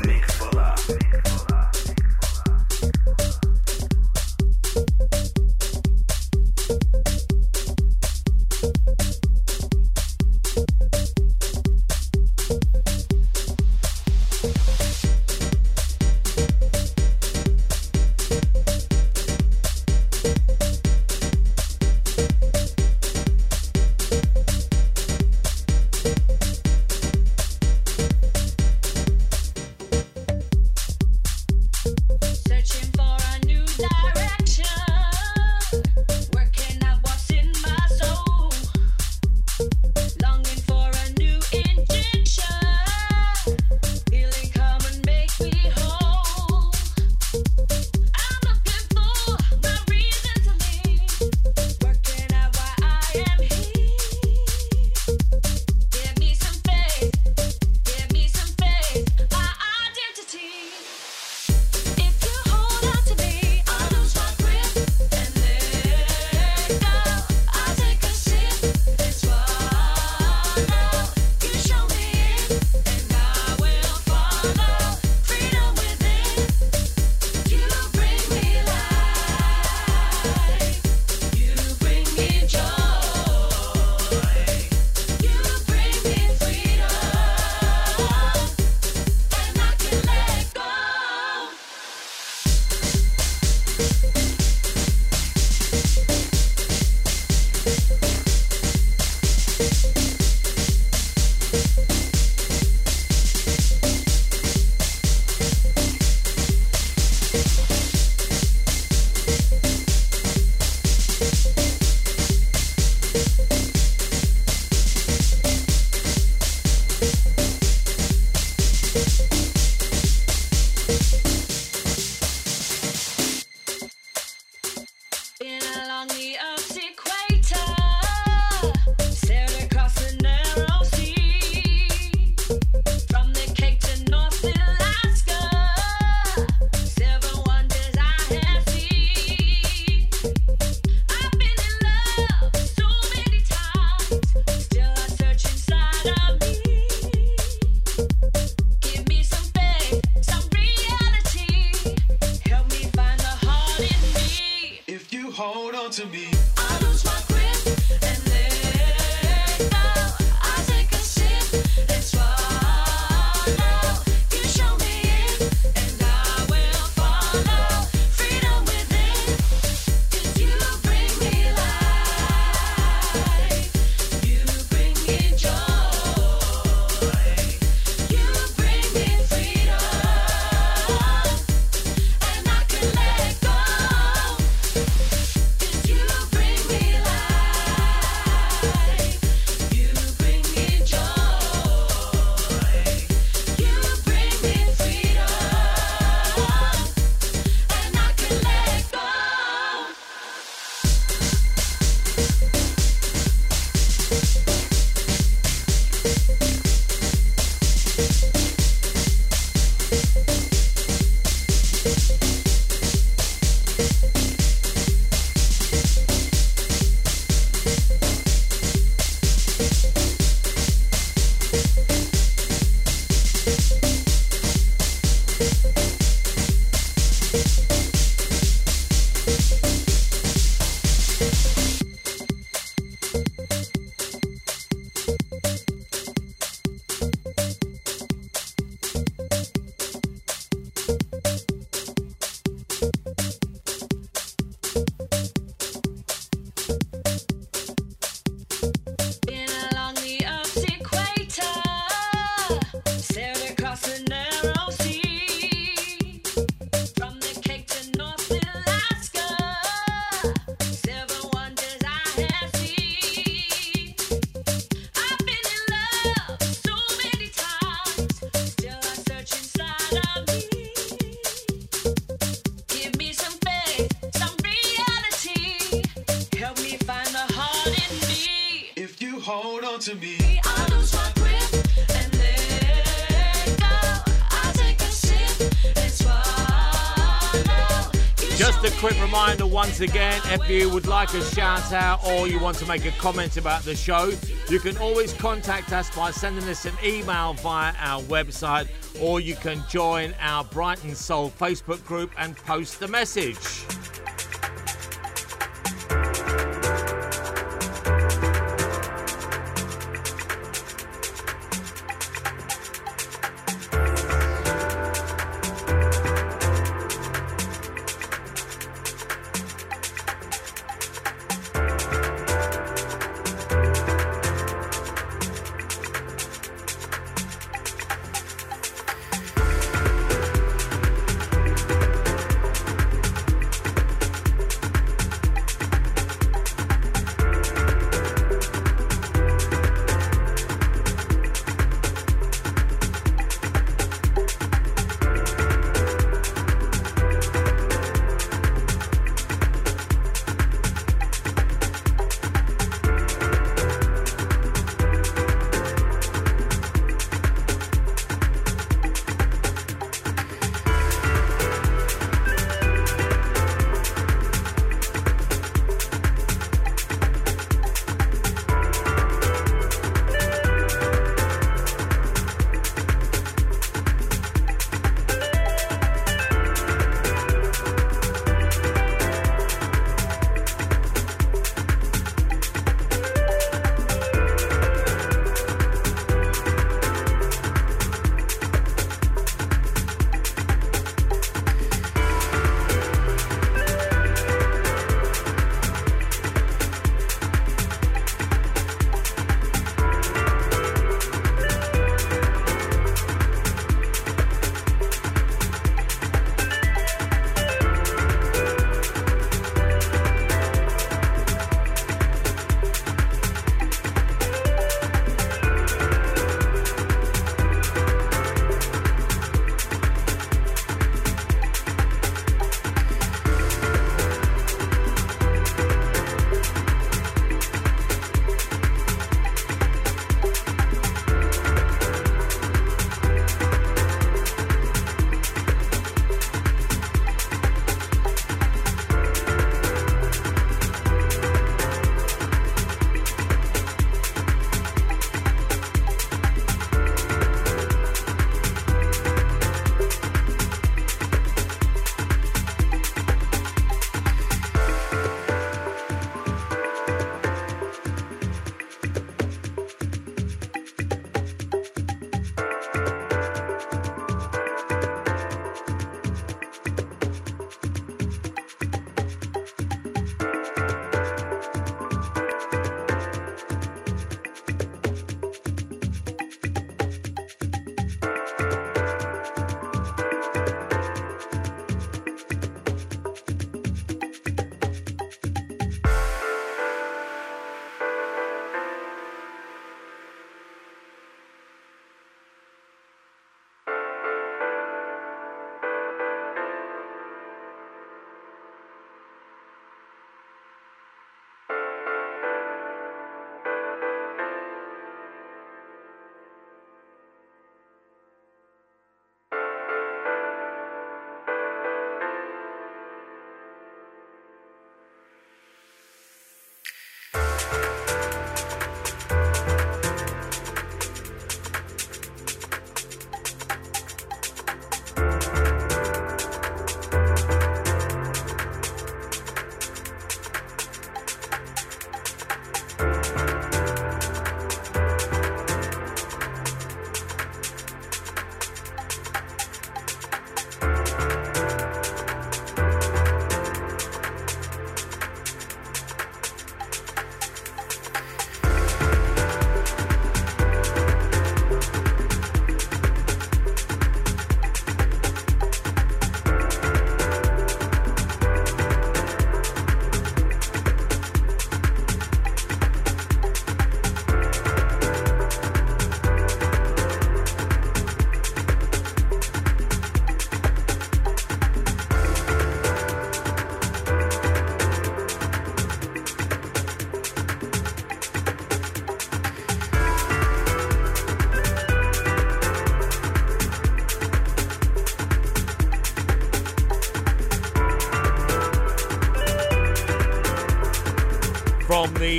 Once 289.78 289.92
again, 289.92 290.20
if 290.24 290.50
you 290.50 290.68
would 290.68 290.88
like 290.88 291.14
a 291.14 291.24
shout 291.26 291.72
out 291.72 292.05
or 292.05 292.26
you 292.26 292.40
want 292.40 292.56
to 292.56 292.66
make 292.66 292.84
a 292.84 292.90
comment 292.98 293.36
about 293.36 293.62
the 293.62 293.76
show, 293.76 294.10
you 294.48 294.59
can 294.59 294.76
always 294.78 295.12
contact 295.12 295.72
us 295.72 295.88
by 295.94 296.10
sending 296.10 296.42
us 296.48 296.64
an 296.64 296.74
email 296.82 297.34
via 297.34 297.72
our 297.78 298.02
website 298.02 298.66
or 299.00 299.20
you 299.20 299.36
can 299.36 299.62
join 299.68 300.12
our 300.18 300.42
Brighton 300.42 300.96
Soul 300.96 301.30
Facebook 301.38 301.84
group 301.84 302.10
and 302.18 302.36
post 302.38 302.80
the 302.80 302.88
message. 302.88 303.57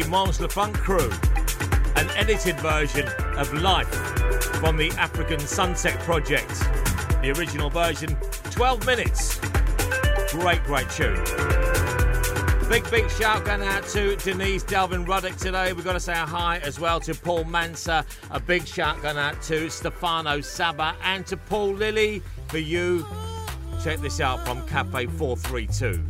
Mons 0.10 0.38
Funk 0.38 0.76
crew, 0.76 1.12
an 1.96 2.10
edited 2.16 2.60
version 2.62 3.08
of 3.38 3.54
Life 3.54 3.94
from 4.56 4.76
the 4.76 4.90
African 4.98 5.40
Sunset 5.40 6.00
Project. 6.00 6.50
The 7.22 7.32
original 7.38 7.70
version, 7.70 8.16
12 8.50 8.88
minutes. 8.88 9.40
Great, 10.32 10.64
great 10.64 10.90
tune. 10.90 11.24
Big, 12.68 12.90
big 12.90 13.08
shout 13.12 13.46
going 13.46 13.62
out 13.62 13.84
to 13.90 14.16
Denise 14.16 14.64
Delvin 14.64 15.06
Ruddock 15.06 15.38
today. 15.38 15.74
We've 15.74 15.86
got 15.86 15.94
to 15.94 16.00
say 16.00 16.14
a 16.14 16.26
hi 16.26 16.58
as 16.64 16.80
well 16.80 17.00
to 17.02 17.14
Paul 17.14 17.44
Mansa. 17.44 18.04
A 18.32 18.40
big 18.40 18.66
shout 18.66 19.00
going 19.04 19.18
out 19.18 19.40
to 19.44 19.70
Stefano 19.70 20.42
Saba 20.42 20.96
and 21.04 21.24
to 21.28 21.38
Paul 21.38 21.76
Lilly 21.76 22.24
for 22.48 22.58
you. 22.58 23.06
Check 23.84 24.00
this 24.00 24.20
out 24.20 24.44
from 24.44 24.66
Cafe 24.68 25.06
432. 25.06 26.04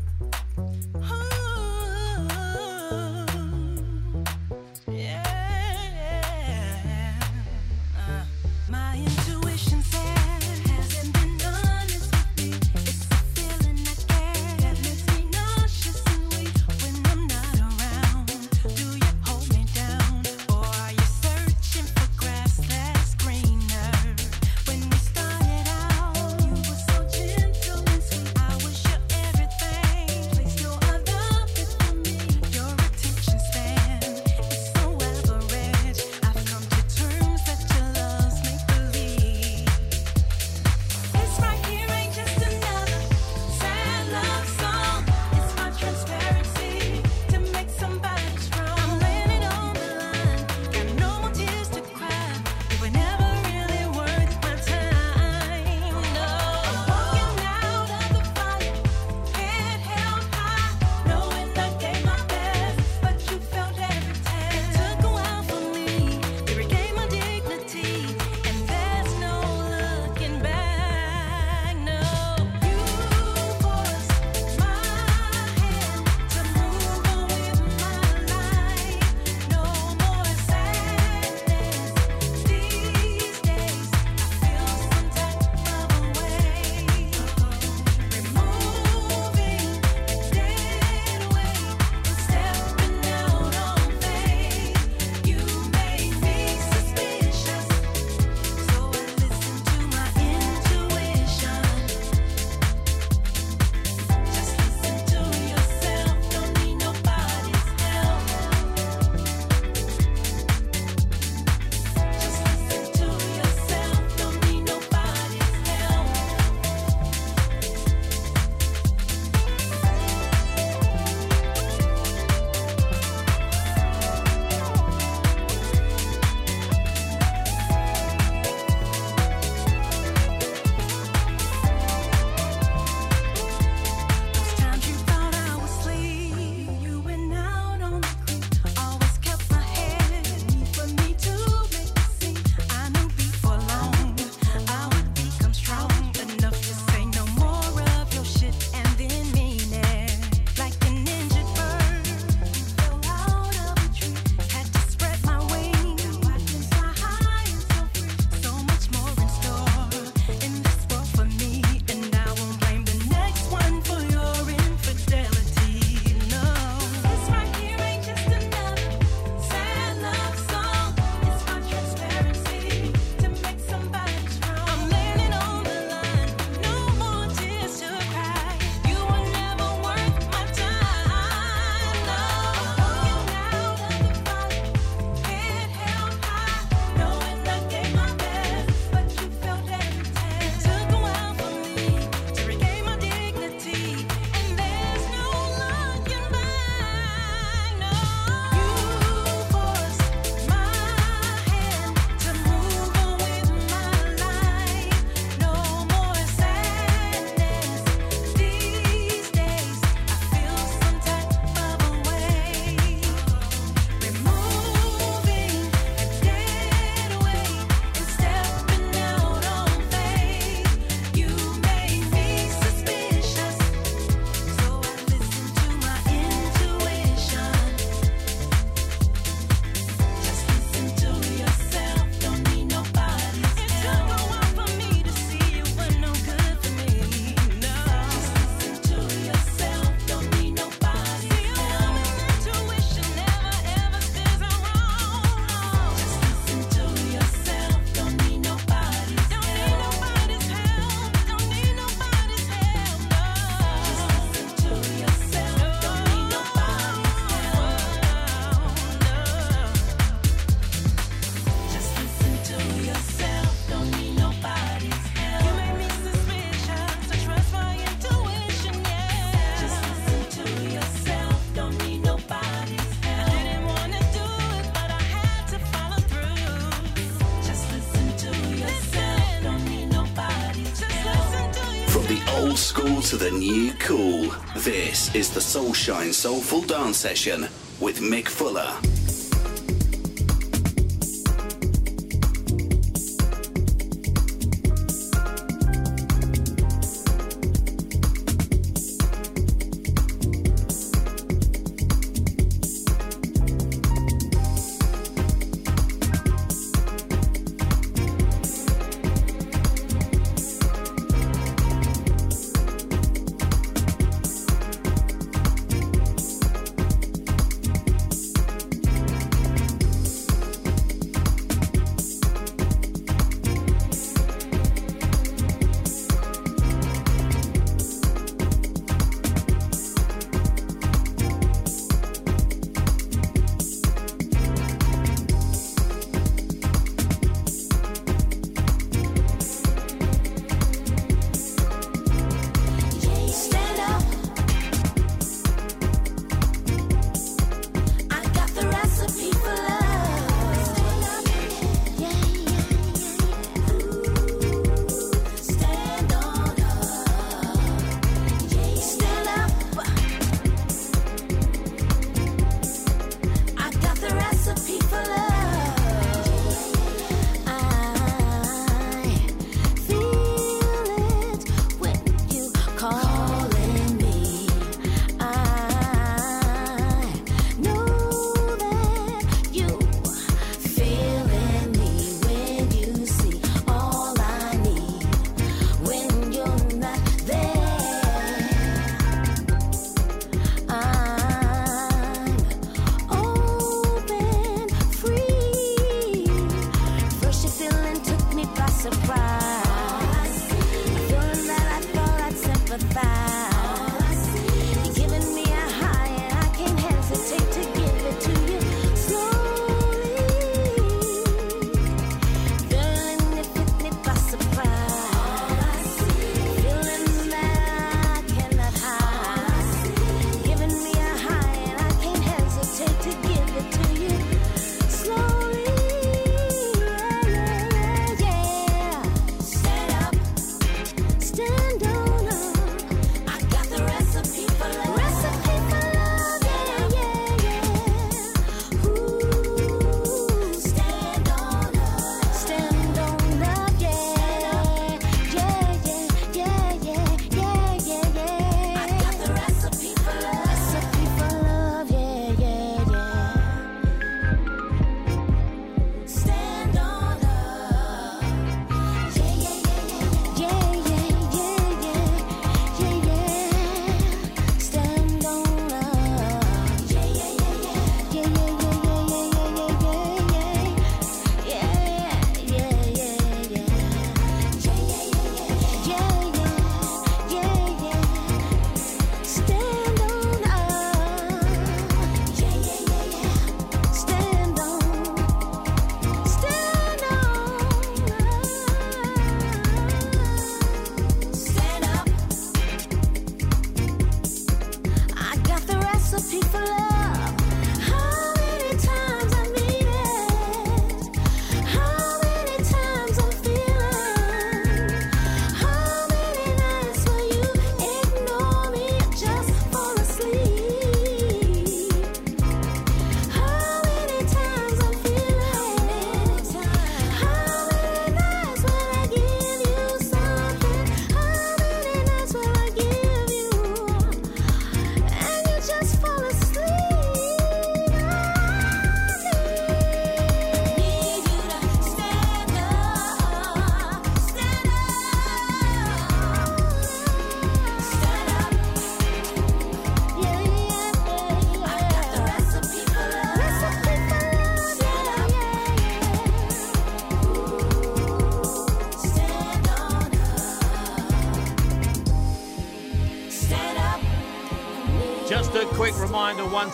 To 283.09 283.17
the 283.17 283.31
new 283.31 283.73
cool. 283.79 284.31
This 284.57 285.15
is 285.15 285.33
the 285.33 285.39
SoulShyne 285.39 286.13
Soulful 286.13 286.61
Dance 286.61 286.97
Session 286.97 287.47
with 287.79 288.01
Mick 288.01 288.27
Fuller. 288.27 288.88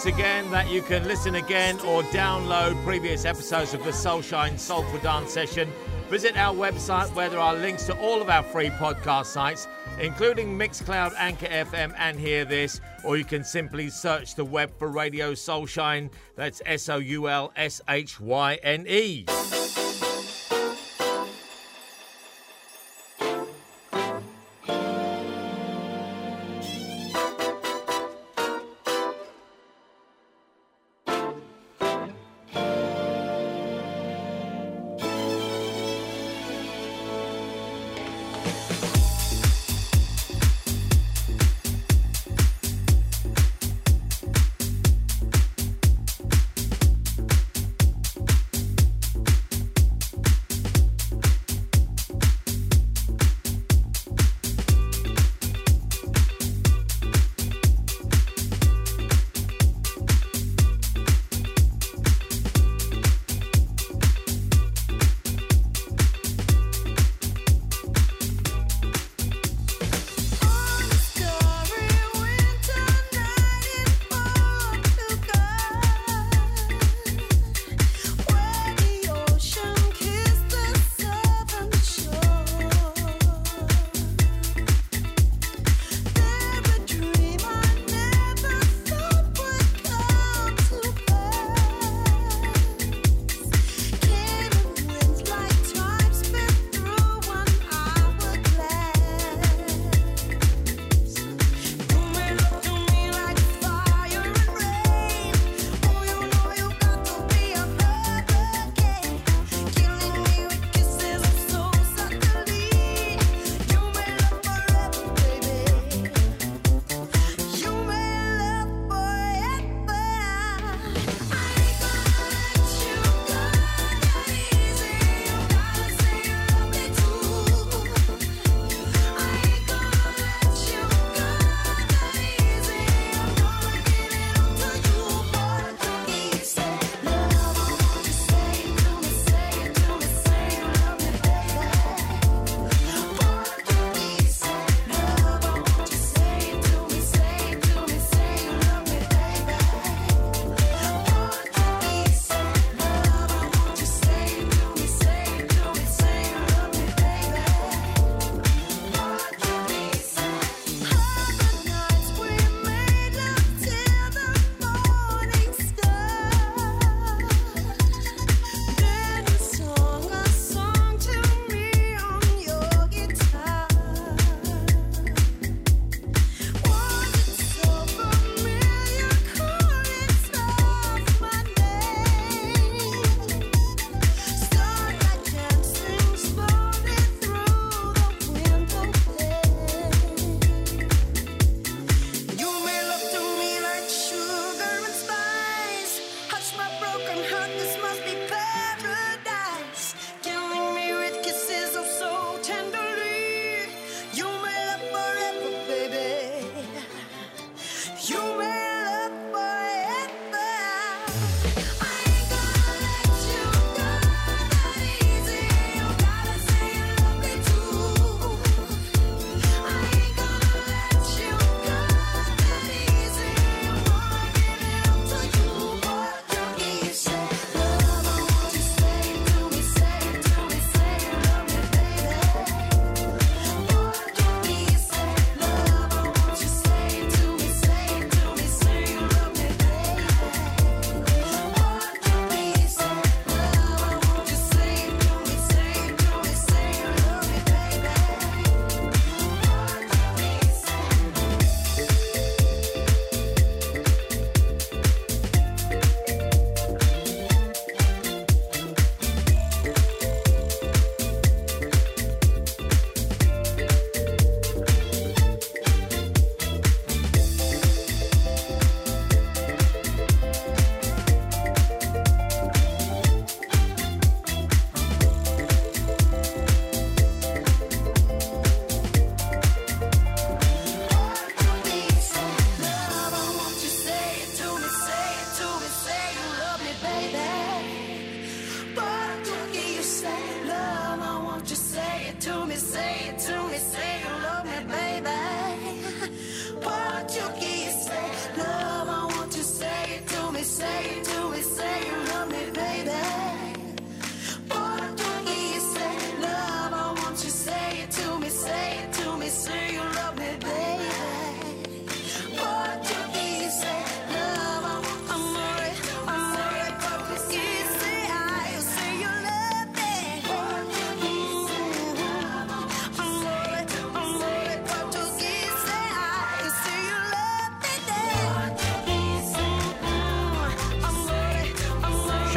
Once 0.05 0.19
again 0.19 0.51
that 0.51 0.69
you 0.69 0.83
can 0.83 1.03
listen 1.07 1.33
again 1.33 1.79
or 1.79 2.03
download 2.03 2.75
previous 2.83 3.25
episodes 3.25 3.73
of 3.73 3.83
the 3.83 3.89
SoulShyne 3.89 4.59
Soulful 4.59 4.99
Dance 4.99 5.33
Session. 5.33 5.67
Visit 6.11 6.37
our 6.37 6.53
website 6.53 7.11
where 7.15 7.27
there 7.27 7.39
are 7.39 7.55
links 7.55 7.87
to 7.87 7.97
all 7.97 8.21
of 8.21 8.29
our 8.29 8.43
free 8.43 8.69
podcast 8.69 9.25
sites, 9.25 9.67
including 9.99 10.55
Mixcloud, 10.55 11.15
Anchor 11.17 11.47
FM, 11.47 11.95
and 11.97 12.19
Hear 12.19 12.45
This. 12.45 12.81
Or 13.03 13.17
you 13.17 13.25
can 13.25 13.43
simply 13.43 13.89
search 13.89 14.35
the 14.35 14.45
web 14.45 14.69
for 14.77 14.89
Radio 14.89 15.33
SoulShyne. 15.33 16.11
That's 16.35 16.61
S 16.67 16.87
O 16.87 16.97
U 16.97 17.27
L 17.27 17.51
S 17.55 17.81
H 17.89 18.19
Y 18.19 18.59
N 18.61 18.85
E. 18.87 19.25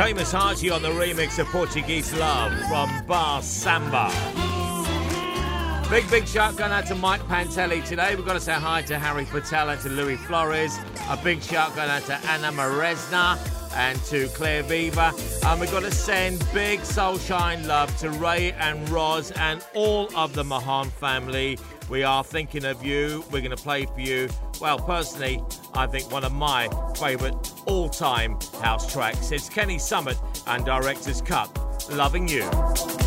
Seamus 0.08 0.32
Haji 0.32 0.70
on 0.70 0.80
the 0.80 0.88
remix 0.88 1.38
of 1.38 1.46
Portuguese 1.48 2.14
Love 2.14 2.58
from 2.60 3.04
Bah 3.04 3.40
Samba. 3.40 4.10
Big, 5.90 6.08
big 6.08 6.26
shout 6.26 6.56
going 6.56 6.72
out 6.72 6.86
to 6.86 6.94
Mike 6.94 7.20
Pantelli 7.24 7.84
today. 7.84 8.16
We've 8.16 8.24
got 8.24 8.32
to 8.32 8.40
say 8.40 8.54
hi 8.54 8.80
to 8.82 8.98
Harry 8.98 9.26
Patel 9.26 9.68
and 9.68 9.78
to 9.82 9.90
Louis 9.90 10.16
Flores. 10.16 10.78
A 11.10 11.18
big 11.22 11.42
shout 11.42 11.76
going 11.76 11.90
out 11.90 12.04
to 12.04 12.14
Anna 12.26 12.50
Maresna 12.50 13.36
and 13.74 14.02
to 14.04 14.28
Claire 14.28 14.62
Viva. 14.62 15.12
And 15.44 15.60
we've 15.60 15.70
got 15.70 15.82
to 15.82 15.90
send 15.90 16.38
big 16.54 16.80
SoulShyne 16.80 17.66
love 17.66 17.94
to 17.98 18.08
Ray 18.12 18.52
and 18.52 18.88
Roz 18.88 19.30
and 19.32 19.62
all 19.74 20.08
of 20.16 20.32
the 20.32 20.42
Mahan 20.42 20.88
family. 20.88 21.58
We 21.90 22.02
are 22.02 22.24
thinking 22.24 22.64
of 22.64 22.82
you. 22.82 23.24
We're 23.30 23.42
going 23.42 23.50
to 23.50 23.62
play 23.62 23.84
for 23.84 24.00
you. 24.00 24.30
Well, 24.58 24.78
personally, 24.78 25.42
I 25.74 25.86
think 25.86 26.10
one 26.10 26.24
of 26.24 26.32
my 26.32 26.70
favourite 26.96 27.34
all 27.66 27.90
time 27.90 28.38
house 28.58 28.90
tracks. 28.92 29.32
It's 29.32 29.48
Kenny 29.48 29.78
Summit 29.78 30.18
and 30.46 30.64
Director's 30.64 31.22
Cut. 31.22 31.50
Loving 31.90 32.28
You. 32.28 32.97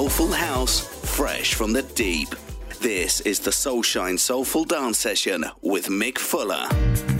Soulful 0.00 0.32
House, 0.32 0.80
fresh 1.14 1.52
from 1.52 1.74
the 1.74 1.82
deep. 1.82 2.34
This 2.80 3.20
is 3.20 3.38
the 3.38 3.50
SoulShyne 3.50 4.18
Soulful 4.18 4.64
Dance 4.64 4.98
Session 4.98 5.44
with 5.60 5.88
Mick 5.88 6.16
Fuller. 6.16 7.19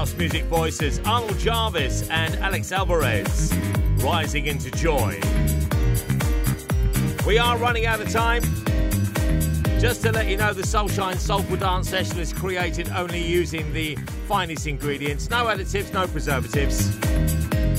House 0.00 0.16
music 0.16 0.44
voices, 0.44 0.98
Arnold 1.00 1.38
Jarvis 1.38 2.08
and 2.08 2.34
Alex 2.36 2.72
Alvarez, 2.72 3.54
rising 3.98 4.46
into 4.46 4.70
joy. 4.70 5.20
We 7.26 7.36
are 7.36 7.58
running 7.58 7.84
out 7.84 8.00
of 8.00 8.10
time. 8.10 8.40
Just 9.78 10.00
to 10.04 10.10
let 10.10 10.26
you 10.26 10.38
know, 10.38 10.54
the 10.54 10.62
SoulShyne 10.62 11.18
Soulful 11.18 11.58
Dance 11.58 11.90
session 11.90 12.18
is 12.18 12.32
created 12.32 12.88
only 12.92 13.22
using 13.22 13.74
the 13.74 13.94
finest 14.26 14.66
ingredients, 14.66 15.28
no 15.28 15.44
additives, 15.44 15.92
no 15.92 16.06
preservatives. 16.06 16.96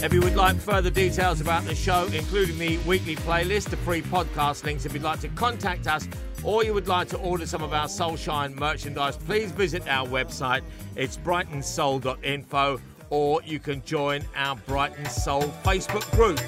If 0.04 0.14
you 0.14 0.22
would 0.22 0.36
like 0.36 0.58
further 0.58 0.92
details 0.92 1.42
about 1.42 1.66
the 1.66 1.74
show, 1.74 2.08
including 2.14 2.60
the 2.60 2.78
weekly 2.88 3.16
playlist, 3.16 3.72
the 3.72 3.78
free 3.78 4.04
podcast 4.04 4.64
links, 4.64 4.86
if 4.86 4.94
you'd 4.94 5.02
like 5.02 5.22
to 5.22 5.28
contact 5.30 5.88
us 5.88 6.08
or 6.44 6.64
you 6.64 6.74
would 6.74 6.88
like 6.88 7.08
to 7.10 7.18
order 7.18 7.46
some 7.46 7.64
of 7.64 7.74
our 7.74 7.88
SoulShyne 7.88 8.56
merchandise, 8.56 9.18
please 9.18 9.52
visit 9.52 9.88
our 9.88 10.08
website. 10.08 10.62
It's 10.96 11.18
brightonsoul.info 11.18 12.82
or 13.10 13.42
you 13.44 13.60
can 13.60 13.84
join 13.84 14.24
our 14.36 14.56
Brighton 14.56 15.06
Soul 15.06 15.44
Facebook 15.64 16.10
group. 16.12 16.40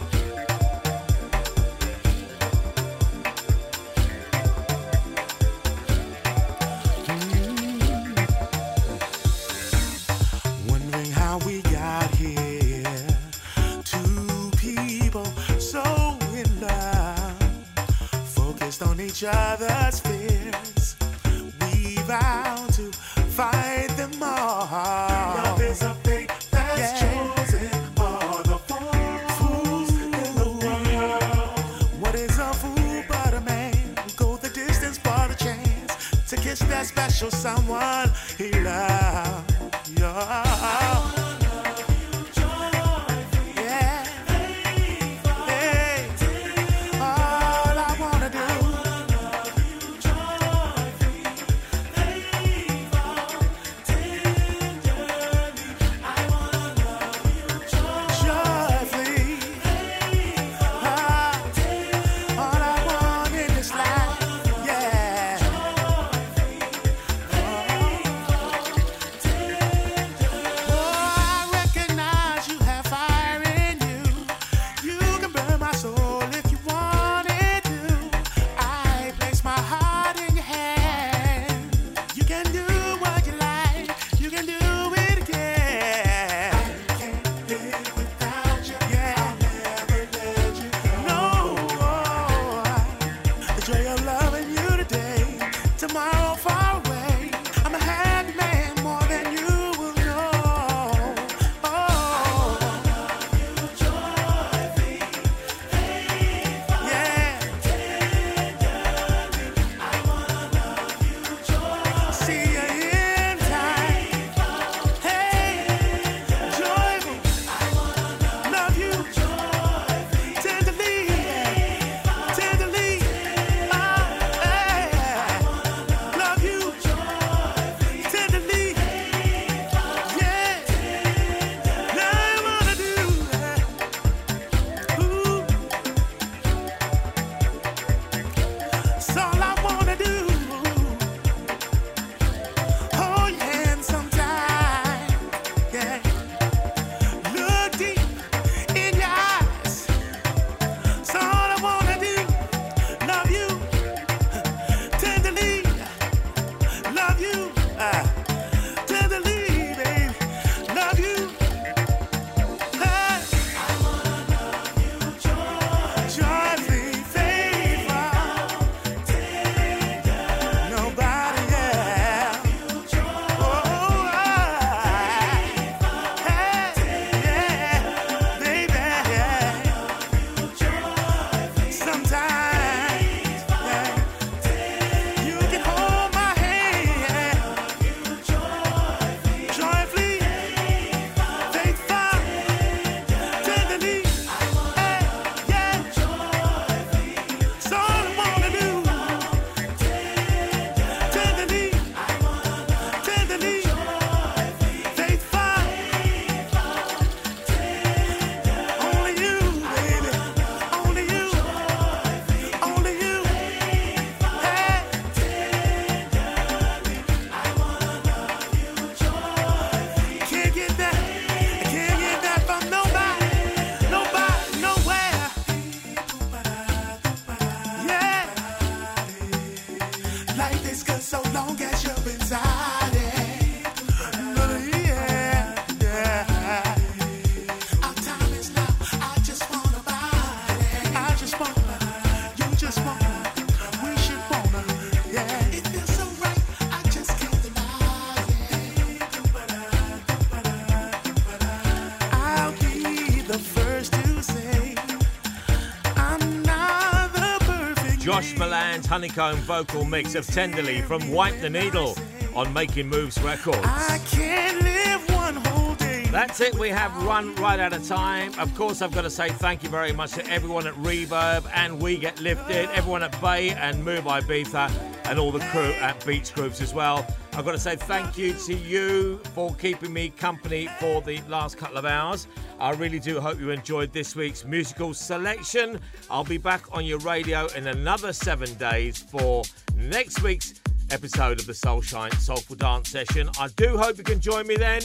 Honeycomb 258.94 259.38
vocal 259.38 259.86
mix 259.86 260.14
of 260.14 260.24
Tenderly 260.28 260.84
from 260.84 261.10
Wipe 261.10 261.42
the 261.42 261.50
Needle 261.50 261.98
on 262.36 262.54
Making 262.54 262.90
Moves 262.90 263.20
Records. 263.24 263.58
I 263.64 264.00
can't 264.12 264.62
live 264.62 265.16
one 265.16 265.36
whole 265.48 265.74
day 265.74 266.06
That's 266.12 266.40
it. 266.42 266.54
We 266.60 266.70
have 266.70 266.96
run 267.04 267.34
right 267.38 267.60
out 267.60 267.74
of 267.74 267.88
time. 267.88 268.38
Of 268.38 268.54
course, 268.54 268.84
I've 268.84 268.92
got 268.92 269.02
to 269.02 269.10
say 269.10 269.30
thank 269.30 269.64
you 269.64 269.70
very 269.70 269.94
much 269.94 270.12
to 270.12 270.28
everyone 270.28 270.68
at 270.68 270.76
Reverb 270.76 271.50
and 271.56 271.82
We 271.82 271.98
Get 271.98 272.22
Lifted, 272.22 272.70
everyone 272.70 273.02
at 273.02 273.20
Bay 273.20 273.50
and 273.50 273.84
Move 273.84 274.04
Ibiza, 274.04 274.72
and 275.06 275.18
all 275.18 275.32
the 275.32 275.40
crew 275.40 275.72
at 275.74 276.06
Beach 276.06 276.32
Grooves 276.36 276.62
as 276.62 276.72
well. 276.72 277.04
I've 277.34 277.46
got 277.46 277.54
to 277.54 277.60
say 277.60 277.76
thank 277.76 278.16
you 278.16 278.34
to 278.46 278.54
you 278.54 279.18
for 279.34 279.56
keeping 279.56 279.92
me 279.92 280.10
company 280.10 280.70
for 280.80 281.02
the 281.02 281.20
last 281.28 281.58
couple 281.58 281.78
of 281.78 281.86
hours. 281.86 282.28
I 282.60 282.74
really 282.74 283.00
do 283.00 283.20
hope 283.20 283.40
you 283.40 283.50
enjoyed 283.50 283.92
this 283.92 284.16
week's 284.16 284.46
musical 284.46 284.94
selection. 284.94 285.80
I'll 286.14 286.24
be 286.24 286.38
back 286.38 286.62
on 286.72 286.86
your 286.86 287.00
radio 287.00 287.48
in 287.56 287.66
another 287.66 288.14
seven 288.14 288.54
days 288.60 289.00
for 289.00 289.42
next 289.76 290.22
week's 290.22 290.62
episode 290.92 291.40
of 291.40 291.48
the 291.48 291.54
SoulShyne 291.54 292.14
Soulful 292.20 292.56
Dance 292.56 292.92
Session. 292.92 293.32
I 293.40 293.48
do 293.56 293.76
hope 293.80 293.98
you 293.98 294.04
can 294.04 294.20
join 294.20 294.46
me 294.46 294.56
then. 294.56 294.84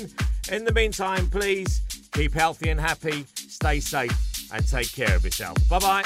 In 0.50 0.64
the 0.64 0.72
meantime, 0.72 1.28
please 1.28 1.82
keep 2.12 2.32
healthy 2.32 2.70
and 2.70 2.80
happy, 2.80 3.26
stay 3.34 3.78
safe, 3.78 4.48
and 4.54 4.66
take 4.66 4.90
care 4.90 5.14
of 5.14 5.22
yourself. 5.22 5.58
Bye 5.68 5.78
bye. 5.80 6.02